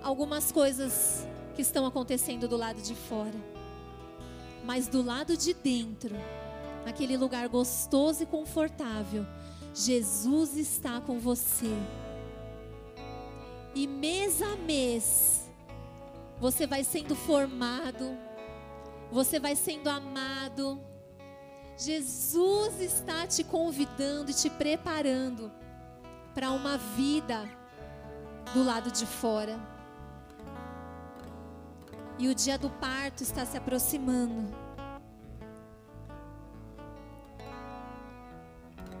[0.00, 1.26] algumas coisas
[1.56, 3.34] que estão acontecendo do lado de fora.
[4.64, 6.14] Mas do lado de dentro,
[6.86, 9.26] naquele lugar gostoso e confortável,
[9.74, 11.74] Jesus está com você.
[13.74, 15.50] E mês a mês,
[16.38, 18.16] você vai sendo formado,
[19.10, 20.80] você vai sendo amado.
[21.76, 25.50] Jesus está te convidando e te preparando
[26.32, 27.48] para uma vida
[28.52, 29.58] do lado de fora.
[32.18, 34.54] E o dia do parto está se aproximando.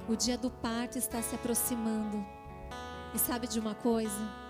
[0.08, 2.24] O dia do parto está se aproximando.
[3.14, 4.44] E sabe de uma coisa?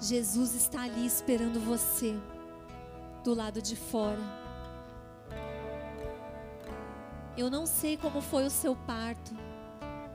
[0.00, 2.16] Jesus está ali esperando você,
[3.24, 4.41] do lado de fora.
[7.36, 9.34] Eu não sei como foi o seu parto.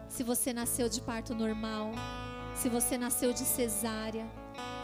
[0.07, 1.91] Se você nasceu de parto normal,
[2.53, 4.25] se você nasceu de cesárea,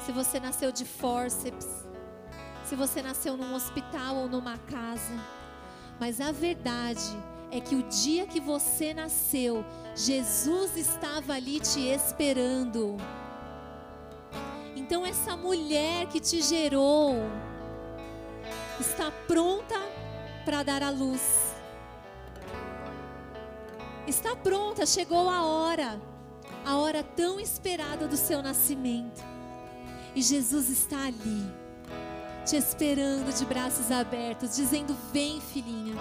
[0.04, 1.68] se você nasceu de fórceps,
[2.66, 5.14] se você nasceu num hospital ou numa casa.
[6.00, 7.16] Mas a verdade
[7.52, 9.64] é que o dia que você nasceu,
[9.96, 12.98] Jesus estava ali te esperando.
[14.76, 17.16] Então, essa mulher que te gerou
[18.80, 19.80] está pronta
[20.44, 21.43] para dar a luz.
[24.06, 26.02] Está pronta, chegou a hora,
[26.66, 29.24] a hora tão esperada do seu nascimento.
[30.14, 31.44] E Jesus está ali,
[32.46, 35.96] te esperando de braços abertos, dizendo: Vem, filhinha.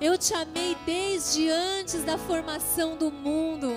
[0.00, 3.70] Eu te amei desde antes da formação do mundo.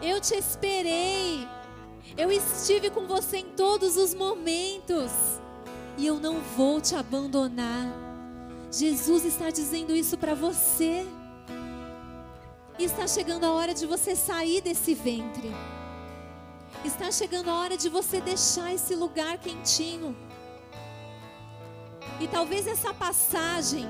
[0.00, 1.46] Eu te esperei.
[2.16, 5.10] Eu estive com você em todos os momentos.
[5.98, 7.86] E eu não vou te abandonar.
[8.70, 11.06] Jesus está dizendo isso para você.
[12.80, 15.54] E está chegando a hora de você sair desse ventre.
[16.82, 20.16] Está chegando a hora de você deixar esse lugar quentinho.
[22.18, 23.86] E talvez essa passagem,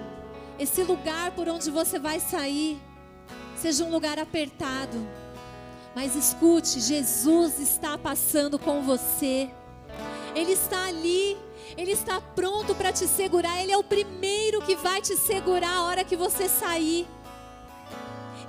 [0.59, 2.83] esse lugar por onde você vai sair,
[3.57, 4.99] seja um lugar apertado.
[5.95, 9.49] Mas escute, Jesus está passando com você.
[10.35, 11.39] Ele está ali,
[11.77, 13.63] ele está pronto para te segurar.
[13.63, 17.07] Ele é o primeiro que vai te segurar a hora que você sair.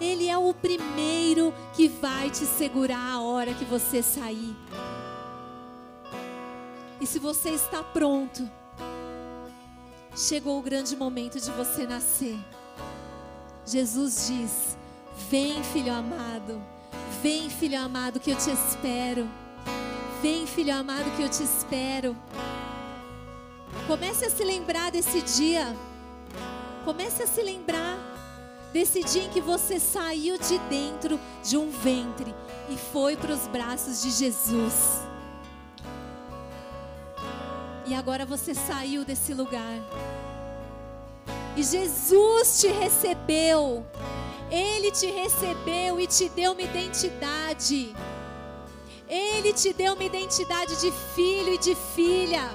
[0.02, 4.56] Ele é o primeiro que vai te segurar a hora que você sair.
[7.00, 8.50] E se você está pronto,
[10.16, 12.36] chegou o grande momento de você nascer.
[13.64, 14.78] Jesus diz:
[15.30, 16.60] Vem, filho amado,
[17.22, 19.30] vem, filho amado, que eu te espero.
[20.20, 22.18] Vem, filho amado, que eu te espero.
[23.86, 25.76] Comece a se lembrar desse dia.
[26.84, 28.21] Comece a se lembrar
[28.74, 32.34] desse dia em que você saiu de dentro de um ventre
[32.70, 35.02] e foi para os braços de Jesus.
[37.86, 39.80] E agora você saiu desse lugar.
[41.58, 43.86] E Jesus te recebeu.
[44.50, 47.94] Ele te recebeu e te deu uma identidade.
[49.08, 52.50] Ele te deu uma identidade de filho e de filha.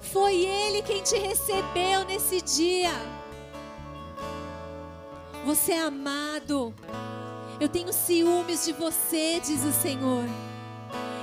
[0.00, 2.92] Foi Ele quem te recebeu nesse dia.
[5.46, 6.74] Você é amado.
[7.60, 10.24] Eu tenho ciúmes de você, diz o Senhor.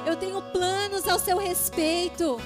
[0.06, 2.40] Eu tenho planos ao seu respeito.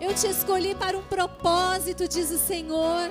[0.00, 3.10] Eu te escolhi para um propósito, diz o Senhor.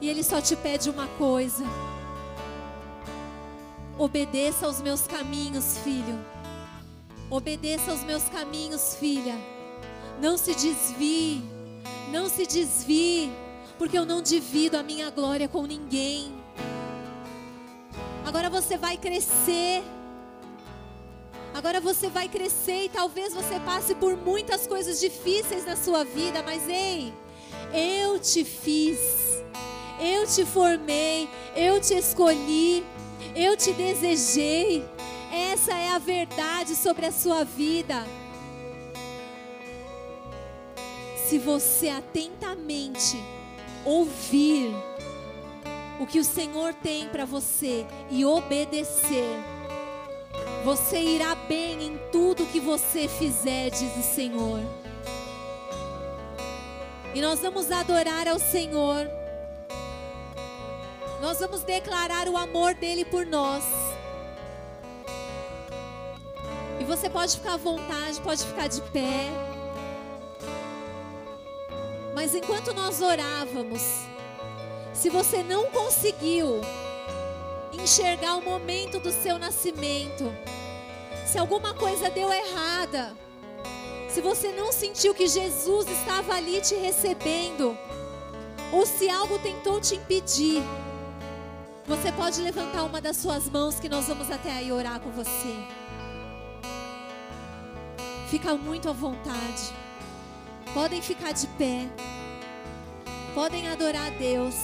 [0.00, 1.64] E Ele só te pede uma coisa:
[3.96, 6.18] obedeça aos meus caminhos, filho.
[7.30, 9.38] Obedeça aos meus caminhos, filha.
[10.20, 11.44] Não se desvie,
[12.10, 13.32] não se desvie,
[13.80, 16.30] porque eu não divido a minha glória com ninguém.
[18.26, 19.82] Agora você vai crescer.
[21.54, 26.42] Agora você vai crescer e talvez você passe por muitas coisas difíceis na sua vida,
[26.42, 27.10] mas ei,
[27.72, 28.98] eu te fiz,
[29.98, 31.26] eu te formei,
[31.56, 32.84] eu te escolhi,
[33.34, 34.84] eu te desejei.
[35.32, 38.06] Essa é a verdade sobre a sua vida.
[41.26, 43.39] Se você atentamente
[43.84, 44.74] ouvir
[45.98, 49.38] o que o Senhor tem para você e obedecer,
[50.64, 54.60] você irá bem em tudo que você fizer, diz o Senhor.
[57.14, 59.10] E nós vamos adorar ao Senhor.
[61.20, 63.64] Nós vamos declarar o amor dele por nós.
[66.78, 69.49] E você pode ficar à vontade, pode ficar de pé.
[72.20, 73.80] Mas enquanto nós orávamos,
[74.92, 76.60] se você não conseguiu
[77.72, 80.30] enxergar o momento do seu nascimento,
[81.24, 83.16] se alguma coisa deu errada,
[84.10, 87.74] se você não sentiu que Jesus estava ali te recebendo,
[88.70, 90.62] ou se algo tentou te impedir,
[91.86, 95.56] você pode levantar uma das suas mãos que nós vamos até aí orar com você.
[98.28, 99.79] Fica muito à vontade.
[100.72, 101.88] Podem ficar de pé.
[103.34, 104.54] Podem adorar a Deus.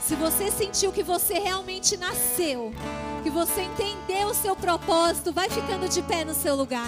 [0.00, 2.72] Se você sentiu que você realmente nasceu,
[3.22, 6.86] que você entendeu o seu propósito, vai ficando de pé no seu lugar.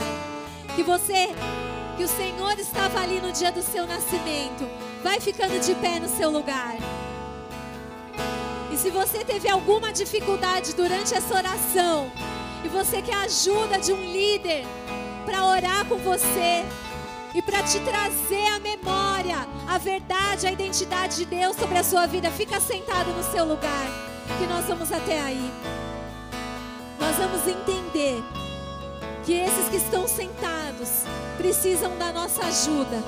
[0.77, 1.29] Que você,
[1.97, 4.69] que o Senhor estava ali no dia do seu nascimento,
[5.03, 6.77] vai ficando de pé no seu lugar.
[8.73, 12.13] E se você teve alguma dificuldade durante essa oração,
[12.65, 14.65] e você quer ajuda de um líder
[15.25, 16.65] para orar com você,
[17.37, 22.07] e para te trazer a memória, a verdade, a identidade de Deus sobre a sua
[22.07, 22.31] vida.
[22.31, 23.87] Fica sentado no seu lugar,
[24.39, 25.53] que nós vamos até aí.
[26.99, 28.25] Nós vamos entender
[29.23, 31.03] que esses que estão sentados
[31.37, 33.03] precisam da nossa ajuda.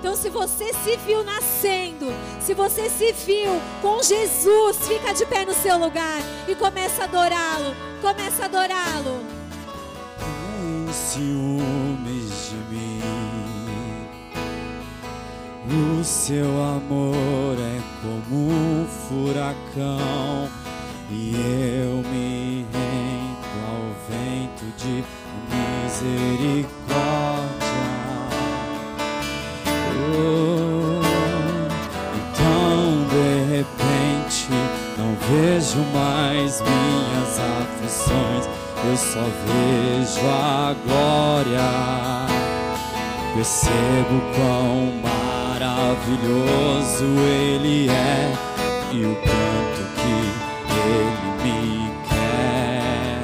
[0.00, 2.06] Então, se você se viu nascendo,
[2.40, 7.04] se você se viu com Jesus, fica de pé no seu lugar e começa a
[7.04, 7.76] adorá-lo.
[8.00, 9.24] Começa a adorá-lo.
[10.18, 10.92] Tem
[15.70, 20.48] O seu amor é como um furacão
[21.10, 25.04] e eu me rendo ao vento de
[25.52, 26.64] misericórdia.
[30.16, 31.02] Oh,
[32.16, 34.48] então de repente
[34.96, 38.46] não vejo mais minhas aflições,
[38.88, 41.68] eu só vejo a glória.
[43.34, 45.27] Percebo quão
[45.58, 48.32] maravilhoso Ele é
[48.92, 50.16] e o quanto que
[50.70, 53.18] Ele me quer.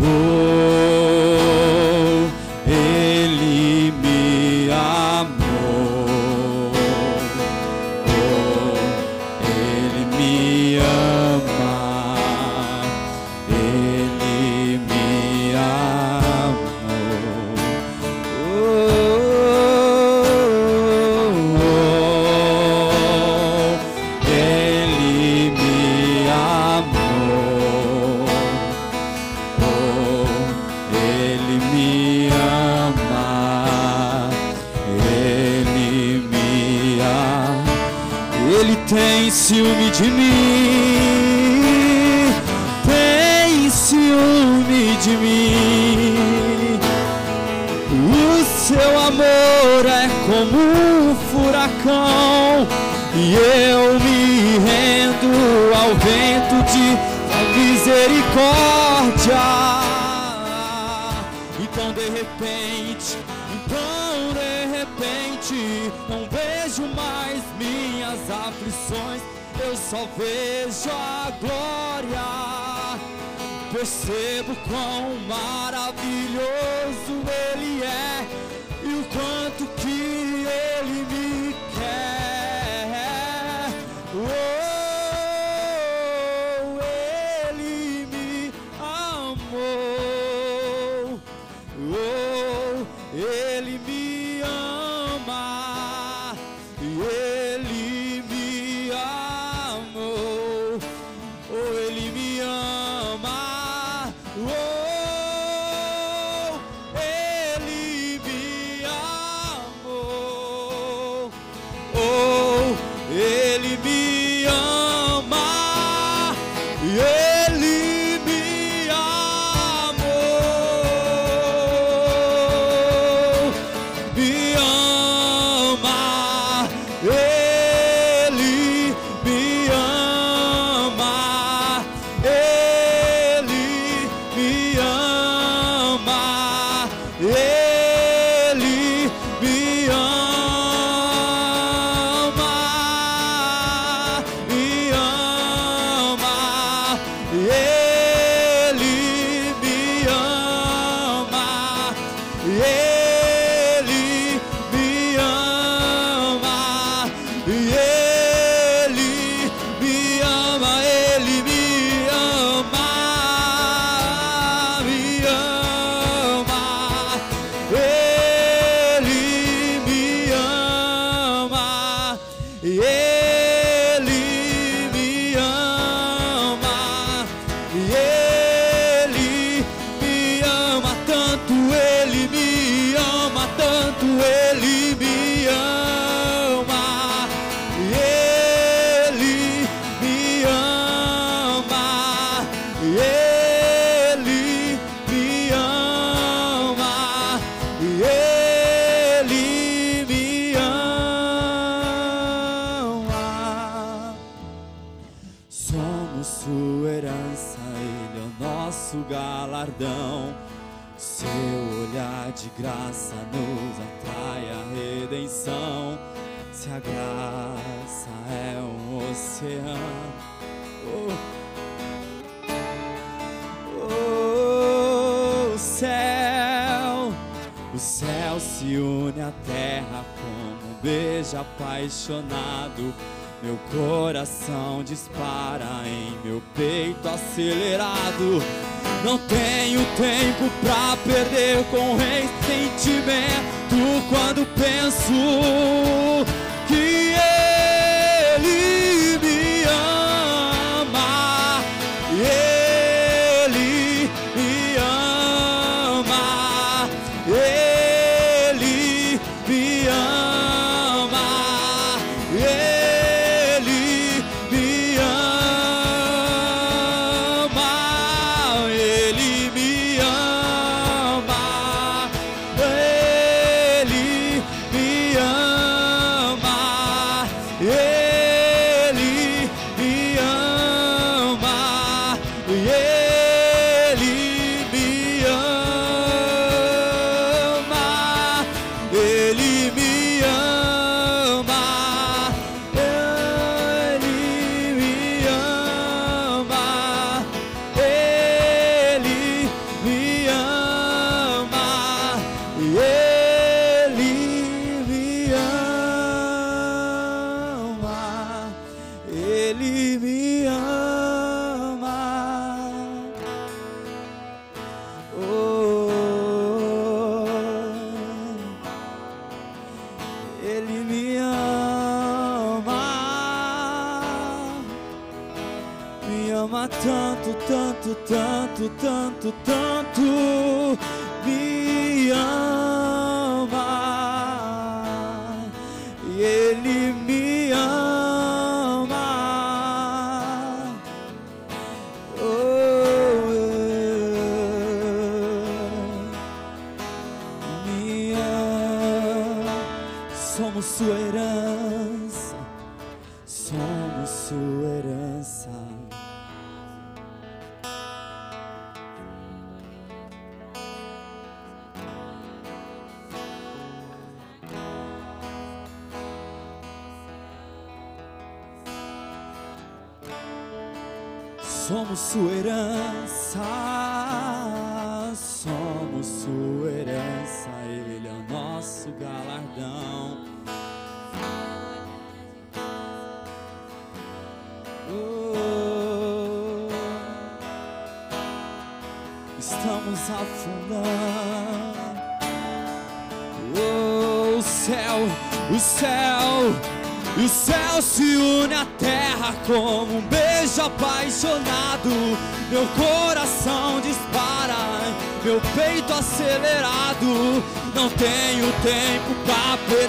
[0.00, 0.39] Oh,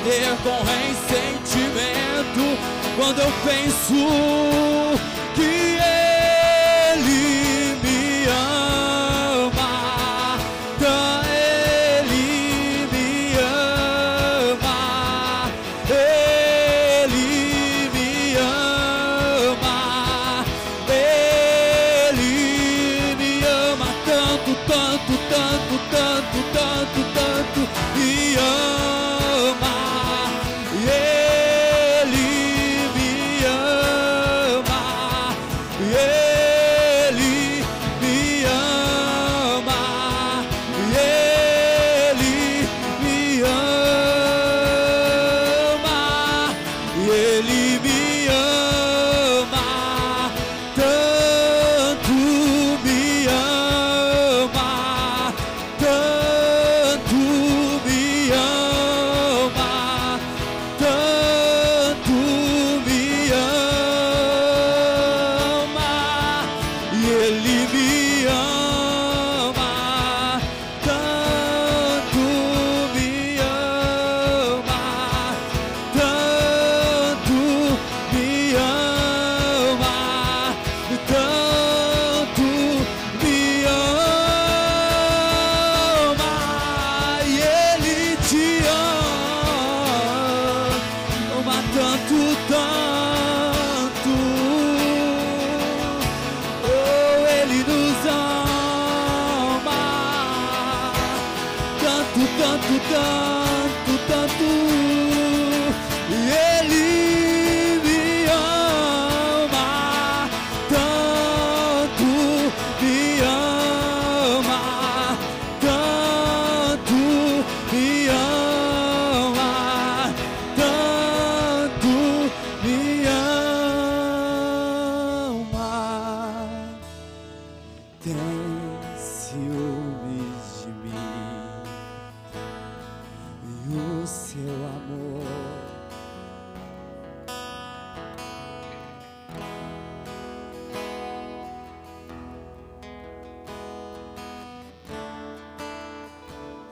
[0.03, 1.91] perder com ressentimento.
[2.95, 3.93] Quando eu penso
[5.35, 5.80] que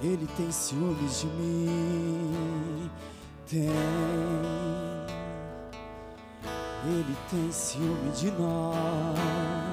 [0.01, 2.89] Ele tem ciúmes de mim,
[3.49, 3.69] tem.
[6.85, 9.68] Ele tem ciúme de nós.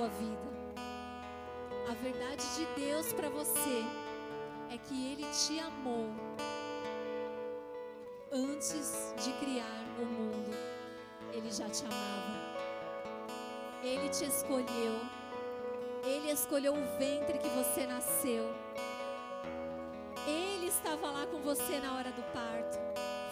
[0.00, 0.50] Sua vida.
[1.90, 3.84] A verdade de Deus para você
[4.72, 6.08] é que Ele te amou
[8.32, 10.56] antes de criar o mundo.
[11.34, 12.40] Ele já te amava.
[13.82, 15.00] Ele te escolheu.
[16.02, 18.48] Ele escolheu o ventre que você nasceu.
[20.26, 22.78] Ele estava lá com você na hora do parto.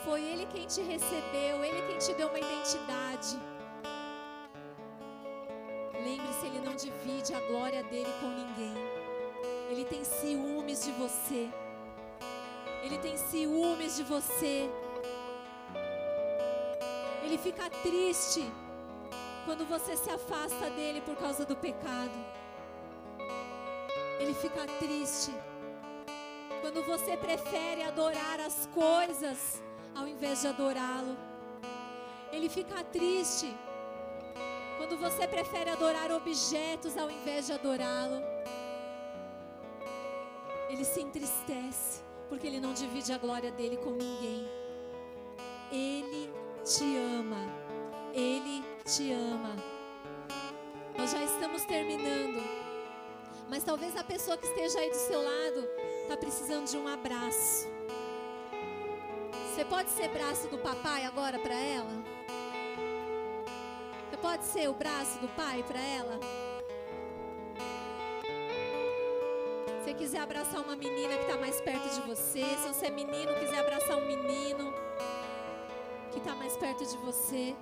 [0.05, 3.39] Foi Ele quem te recebeu, Ele quem te deu uma identidade.
[12.89, 14.67] Ele tem ciúmes de você.
[17.23, 18.51] Ele fica triste
[19.45, 22.19] quando você se afasta dele por causa do pecado.
[24.19, 25.31] Ele fica triste
[26.63, 29.63] quando você prefere adorar as coisas
[29.95, 31.15] ao invés de adorá-lo.
[32.33, 33.55] Ele fica triste
[34.79, 38.23] quando você prefere adorar objetos ao invés de adorá-lo.
[40.71, 44.49] Ele se entristece porque ele não divide a glória dele com ninguém.
[45.71, 46.33] Ele
[46.65, 47.47] te ama.
[48.13, 49.57] Ele te ama.
[50.97, 52.43] Nós já estamos terminando.
[53.49, 55.69] Mas talvez a pessoa que esteja aí do seu lado
[56.03, 57.67] está precisando de um abraço.
[59.59, 61.91] Você pode ser braço do papai agora para ela?
[64.11, 66.21] Você pode ser o braço do pai para ela?
[69.99, 73.59] Quiser abraçar uma menina que está mais perto de você, se você é menino, quiser
[73.59, 74.73] abraçar um menino
[76.13, 77.57] que está mais perto de você.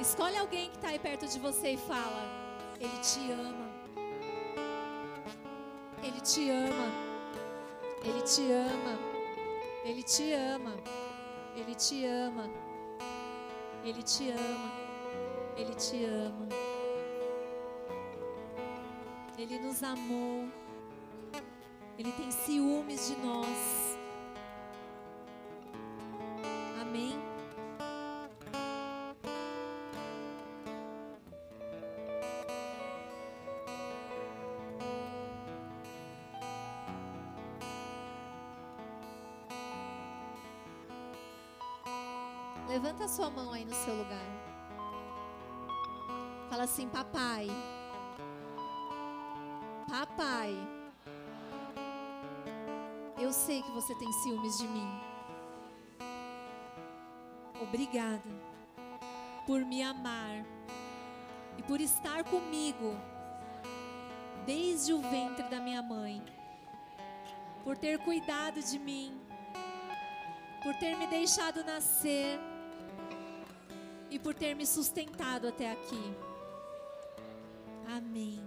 [0.00, 2.22] Escolhe alguém que está aí perto de você e fala:
[2.80, 3.68] Ele te ama.
[6.04, 6.92] Ele te ama.
[8.04, 8.98] Ele te ama.
[9.84, 10.76] Ele te ama.
[11.56, 12.69] Ele te ama.
[13.84, 14.72] Ele te ama.
[15.56, 16.48] Ele te ama.
[19.38, 20.48] Ele nos amou.
[21.98, 23.79] Ele tem ciúmes de nós.
[43.70, 44.26] No seu lugar.
[46.50, 47.46] Fala assim, papai.
[49.88, 50.56] Papai.
[53.16, 55.00] Eu sei que você tem ciúmes de mim.
[57.62, 58.30] Obrigada
[59.46, 60.44] por me amar
[61.56, 62.96] e por estar comigo
[64.44, 66.20] desde o ventre da minha mãe.
[67.62, 69.20] Por ter cuidado de mim,
[70.62, 72.40] por ter me deixado nascer
[74.10, 76.14] e por ter me sustentado até aqui.
[77.86, 78.40] Amém.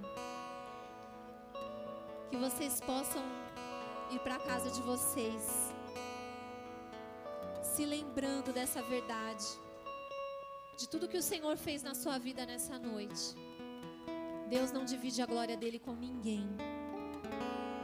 [2.30, 3.23] Que vocês possam
[4.11, 5.73] ir para a casa de vocês,
[7.61, 9.45] se lembrando dessa verdade,
[10.77, 13.35] de tudo que o Senhor fez na sua vida nessa noite.
[14.49, 16.48] Deus não divide a glória dele com ninguém.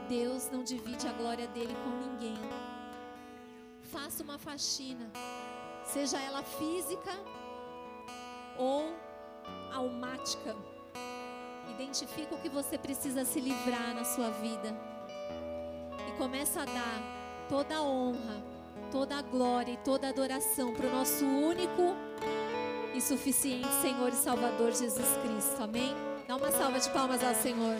[0.08, 2.36] Deus não divide a glória dele com ninguém.
[3.92, 5.10] Faça uma faxina,
[5.84, 7.12] seja ela física
[8.60, 8.94] ou
[9.72, 10.54] almática.
[11.70, 14.76] Identifica o que você precisa se livrar na sua vida.
[16.06, 18.44] E começa a dar toda a honra,
[18.92, 21.96] toda a glória e toda a adoração para o nosso único
[22.94, 25.62] e suficiente Senhor e Salvador Jesus Cristo.
[25.62, 25.94] Amém?
[26.28, 27.76] Dá uma salva de palmas ao Senhor.